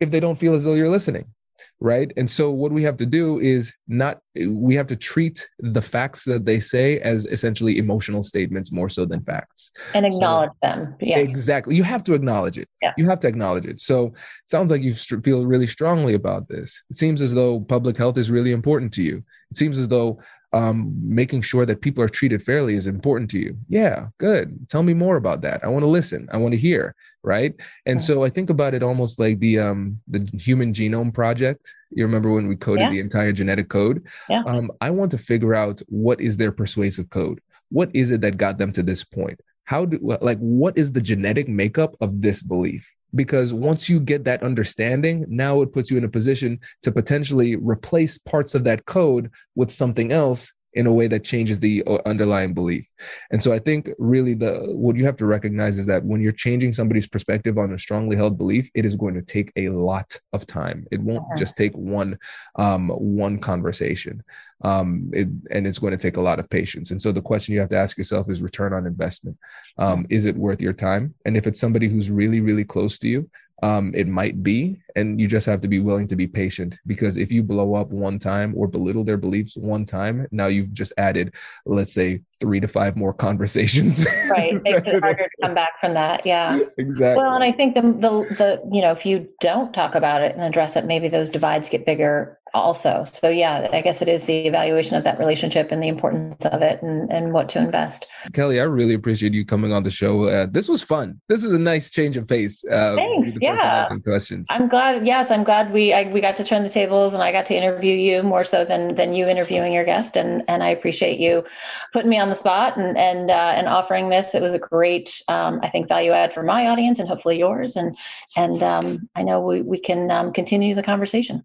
if 0.00 0.10
they 0.10 0.20
don't 0.20 0.38
feel 0.38 0.54
as 0.54 0.64
though 0.64 0.74
you're 0.74 0.90
listening 0.90 1.33
right? 1.80 2.12
And 2.16 2.30
so 2.30 2.50
what 2.50 2.72
we 2.72 2.82
have 2.82 2.96
to 2.98 3.06
do 3.06 3.40
is 3.40 3.72
not 3.88 4.20
we 4.34 4.74
have 4.74 4.86
to 4.88 4.96
treat 4.96 5.48
the 5.58 5.82
facts 5.82 6.24
that 6.24 6.44
they 6.44 6.60
say 6.60 7.00
as 7.00 7.26
essentially 7.26 7.78
emotional 7.78 8.22
statements 8.22 8.72
more 8.72 8.88
so 8.88 9.04
than 9.04 9.22
facts 9.24 9.70
and 9.94 10.04
acknowledge 10.04 10.50
so, 10.50 10.68
them. 10.68 10.94
Yeah, 11.00 11.18
exactly. 11.18 11.76
You 11.76 11.82
have 11.84 12.02
to 12.04 12.14
acknowledge 12.14 12.58
it. 12.58 12.68
Yeah. 12.82 12.92
You 12.96 13.08
have 13.08 13.20
to 13.20 13.28
acknowledge 13.28 13.66
it. 13.66 13.80
So 13.80 14.06
it 14.06 14.14
sounds 14.50 14.70
like 14.70 14.82
you 14.82 14.94
feel 14.94 15.46
really 15.46 15.66
strongly 15.66 16.14
about 16.14 16.48
this. 16.48 16.82
It 16.90 16.96
seems 16.96 17.22
as 17.22 17.34
though 17.34 17.60
public 17.60 17.96
health 17.96 18.18
is 18.18 18.30
really 18.30 18.52
important 18.52 18.92
to 18.94 19.02
you. 19.02 19.22
It 19.50 19.56
seems 19.56 19.78
as 19.78 19.88
though 19.88 20.20
um, 20.54 20.94
making 21.02 21.42
sure 21.42 21.66
that 21.66 21.80
people 21.80 22.02
are 22.04 22.08
treated 22.08 22.42
fairly 22.42 22.76
is 22.76 22.86
important 22.86 23.28
to 23.32 23.38
you. 23.38 23.56
Yeah, 23.68 24.06
good. 24.18 24.68
Tell 24.68 24.84
me 24.84 24.94
more 24.94 25.16
about 25.16 25.40
that. 25.42 25.64
I 25.64 25.68
want 25.68 25.82
to 25.82 25.88
listen. 25.88 26.28
I 26.32 26.36
want 26.36 26.52
to 26.52 26.58
hear. 26.58 26.94
Right. 27.24 27.54
And 27.86 28.02
so 28.02 28.22
I 28.22 28.30
think 28.30 28.50
about 28.50 28.74
it 28.74 28.82
almost 28.82 29.18
like 29.18 29.40
the 29.40 29.58
um, 29.58 29.98
the 30.08 30.28
Human 30.38 30.72
Genome 30.72 31.12
Project. 31.12 31.72
You 31.90 32.04
remember 32.04 32.30
when 32.30 32.46
we 32.46 32.54
coded 32.54 32.82
yeah. 32.82 32.90
the 32.90 33.00
entire 33.00 33.32
genetic 33.32 33.68
code? 33.68 34.06
Yeah. 34.28 34.42
Um, 34.46 34.70
I 34.80 34.90
want 34.90 35.10
to 35.12 35.18
figure 35.18 35.54
out 35.54 35.80
what 35.88 36.20
is 36.20 36.36
their 36.36 36.52
persuasive 36.52 37.10
code. 37.10 37.40
What 37.70 37.90
is 37.94 38.10
it 38.10 38.20
that 38.20 38.36
got 38.36 38.58
them 38.58 38.72
to 38.72 38.82
this 38.82 39.02
point? 39.02 39.40
How 39.64 39.84
do 39.86 39.98
like 40.20 40.38
what 40.38 40.76
is 40.76 40.92
the 40.92 41.00
genetic 41.00 41.48
makeup 41.48 41.96
of 42.00 42.20
this 42.20 42.42
belief? 42.42 42.88
because 43.14 43.52
once 43.52 43.88
you 43.88 44.00
get 44.00 44.24
that 44.24 44.42
understanding, 44.42 45.24
now 45.28 45.62
it 45.62 45.72
puts 45.72 45.90
you 45.90 45.96
in 45.96 46.04
a 46.04 46.08
position 46.08 46.58
to 46.82 46.92
potentially 46.92 47.56
replace 47.56 48.18
parts 48.18 48.54
of 48.54 48.64
that 48.64 48.84
code 48.86 49.30
with 49.54 49.70
something 49.70 50.12
else 50.12 50.52
in 50.74 50.86
a 50.86 50.92
way 50.92 51.06
that 51.08 51.24
changes 51.24 51.58
the 51.58 51.82
uh, 51.86 51.98
underlying 52.06 52.54
belief. 52.54 52.88
And 53.30 53.42
so 53.42 53.52
I 53.52 53.58
think 53.58 53.88
really 53.98 54.34
the 54.34 54.60
what 54.68 54.96
you 54.96 55.04
have 55.04 55.16
to 55.18 55.26
recognize 55.26 55.78
is 55.78 55.86
that 55.86 56.04
when 56.04 56.20
you're 56.20 56.32
changing 56.32 56.72
somebody's 56.72 57.06
perspective 57.06 57.58
on 57.58 57.72
a 57.72 57.78
strongly 57.78 58.16
held 58.16 58.38
belief, 58.38 58.70
it 58.74 58.84
is 58.84 58.96
going 58.96 59.14
to 59.14 59.22
take 59.22 59.52
a 59.56 59.68
lot 59.68 60.18
of 60.32 60.46
time. 60.46 60.86
It 60.90 61.00
won't 61.00 61.24
just 61.36 61.56
take 61.56 61.74
one 61.74 62.18
um, 62.56 62.88
one 62.88 63.38
conversation. 63.38 64.22
Um, 64.62 65.10
it, 65.12 65.28
and 65.50 65.66
it's 65.66 65.78
going 65.78 65.90
to 65.90 65.98
take 65.98 66.16
a 66.16 66.22
lot 66.22 66.38
of 66.38 66.48
patience. 66.48 66.90
And 66.90 67.02
so 67.02 67.12
the 67.12 67.20
question 67.20 67.52
you 67.52 67.60
have 67.60 67.68
to 67.70 67.76
ask 67.76 67.98
yourself 67.98 68.30
is 68.30 68.40
return 68.40 68.72
on 68.72 68.86
investment. 68.86 69.36
Um, 69.76 70.06
is 70.08 70.24
it 70.24 70.36
worth 70.36 70.60
your 70.60 70.72
time? 70.72 71.14
And 71.26 71.36
if 71.36 71.46
it's 71.46 71.60
somebody 71.60 71.86
who's 71.86 72.10
really, 72.10 72.40
really 72.40 72.64
close 72.64 72.98
to 73.00 73.08
you, 73.08 73.28
um, 73.62 73.92
it 73.94 74.08
might 74.08 74.42
be 74.42 74.76
and 74.96 75.20
you 75.20 75.28
just 75.28 75.46
have 75.46 75.60
to 75.60 75.68
be 75.68 75.78
willing 75.78 76.08
to 76.08 76.16
be 76.16 76.26
patient 76.26 76.78
because 76.86 77.16
if 77.16 77.30
you 77.30 77.42
blow 77.42 77.74
up 77.74 77.88
one 77.90 78.18
time 78.18 78.52
or 78.56 78.66
belittle 78.66 79.04
their 79.04 79.16
beliefs 79.16 79.56
one 79.56 79.86
time 79.86 80.26
now 80.30 80.46
you've 80.46 80.72
just 80.72 80.92
added 80.98 81.32
let's 81.64 81.92
say 81.92 82.20
three 82.40 82.60
to 82.60 82.68
five 82.68 82.96
more 82.96 83.12
conversations. 83.28 84.04
Right 84.30 84.60
makes 84.62 84.82
it 84.86 85.00
harder 85.00 85.24
to 85.24 85.42
come 85.42 85.54
back 85.54 85.80
from 85.80 85.94
that 85.94 86.26
yeah. 86.26 86.58
Exactly. 86.78 87.22
Well 87.22 87.34
and 87.34 87.44
i 87.44 87.52
think 87.52 87.74
the, 87.74 87.82
the 87.82 88.34
the 88.34 88.70
you 88.72 88.82
know 88.82 88.92
if 88.92 89.06
you 89.06 89.28
don't 89.40 89.72
talk 89.72 89.94
about 89.94 90.22
it 90.22 90.34
and 90.34 90.42
address 90.42 90.76
it 90.76 90.84
maybe 90.84 91.08
those 91.08 91.28
divides 91.28 91.68
get 91.68 91.86
bigger 91.86 92.38
also. 92.54 93.04
So 93.20 93.28
yeah 93.28 93.68
i 93.72 93.80
guess 93.80 94.00
it 94.00 94.08
is 94.08 94.22
the 94.24 94.46
evaluation 94.46 94.94
of 94.94 95.04
that 95.04 95.18
relationship 95.18 95.70
and 95.70 95.82
the 95.82 95.88
importance 95.88 96.44
of 96.46 96.62
it 96.62 96.80
and, 96.82 97.10
and 97.12 97.32
what 97.32 97.48
to 97.50 97.58
invest. 97.58 98.06
Kelly 98.32 98.60
i 98.60 98.64
really 98.64 98.94
appreciate 98.94 99.34
you 99.34 99.44
coming 99.44 99.72
on 99.72 99.82
the 99.82 99.90
show. 99.90 100.24
Uh, 100.24 100.46
this 100.50 100.68
was 100.68 100.82
fun. 100.82 101.20
This 101.28 101.44
is 101.44 101.52
a 101.52 101.58
nice 101.58 101.90
change 101.90 102.16
of 102.16 102.26
pace 102.26 102.64
uh, 102.70 102.96
Thanks. 102.96 103.38
yeah. 103.40 103.88
questions. 104.04 104.46
I'm 104.50 104.68
glad 104.68 105.06
yes 105.06 105.30
i'm 105.30 105.44
glad 105.44 105.72
we 105.72 105.92
I, 105.92 106.10
we 106.12 106.20
got 106.20 106.36
to 106.38 106.44
turn 106.44 106.62
the 106.62 106.70
tables 106.70 107.12
and 107.14 107.22
i 107.22 107.32
got 107.32 107.46
to 107.46 107.54
interview 107.54 107.94
you 107.94 108.22
more 108.22 108.44
so 108.44 108.64
than 108.64 108.94
than 108.94 109.14
you 109.14 109.28
interviewing 109.28 109.72
your 109.72 109.84
guest. 109.84 110.16
And 110.16 110.42
and 110.48 110.62
i 110.62 110.68
appreciate 110.68 111.18
you 111.18 111.44
putting 111.92 112.10
me 112.10 112.18
on 112.18 112.30
the 112.30 112.36
spot 112.36 112.76
and 112.76 112.96
and 112.96 113.30
uh, 113.30 113.52
and 113.56 113.68
offering 113.68 114.08
this. 114.08 114.34
It 114.34 114.42
was 114.42 114.54
a 114.54 114.58
great 114.58 115.22
um, 115.28 115.60
i 115.62 115.70
think 115.70 115.88
value 115.88 116.12
add 116.12 116.32
for 116.32 116.42
my 116.42 116.68
audience 116.68 116.98
and 116.98 117.08
hopefully 117.08 117.38
yours. 117.38 117.76
And 117.76 117.96
and 118.36 118.62
um, 118.62 119.08
i 119.16 119.22
know 119.22 119.40
we, 119.40 119.62
we 119.62 119.78
can 119.78 120.10
um, 120.10 120.32
continue 120.32 120.74
the 120.74 120.82
conversation 120.82 121.44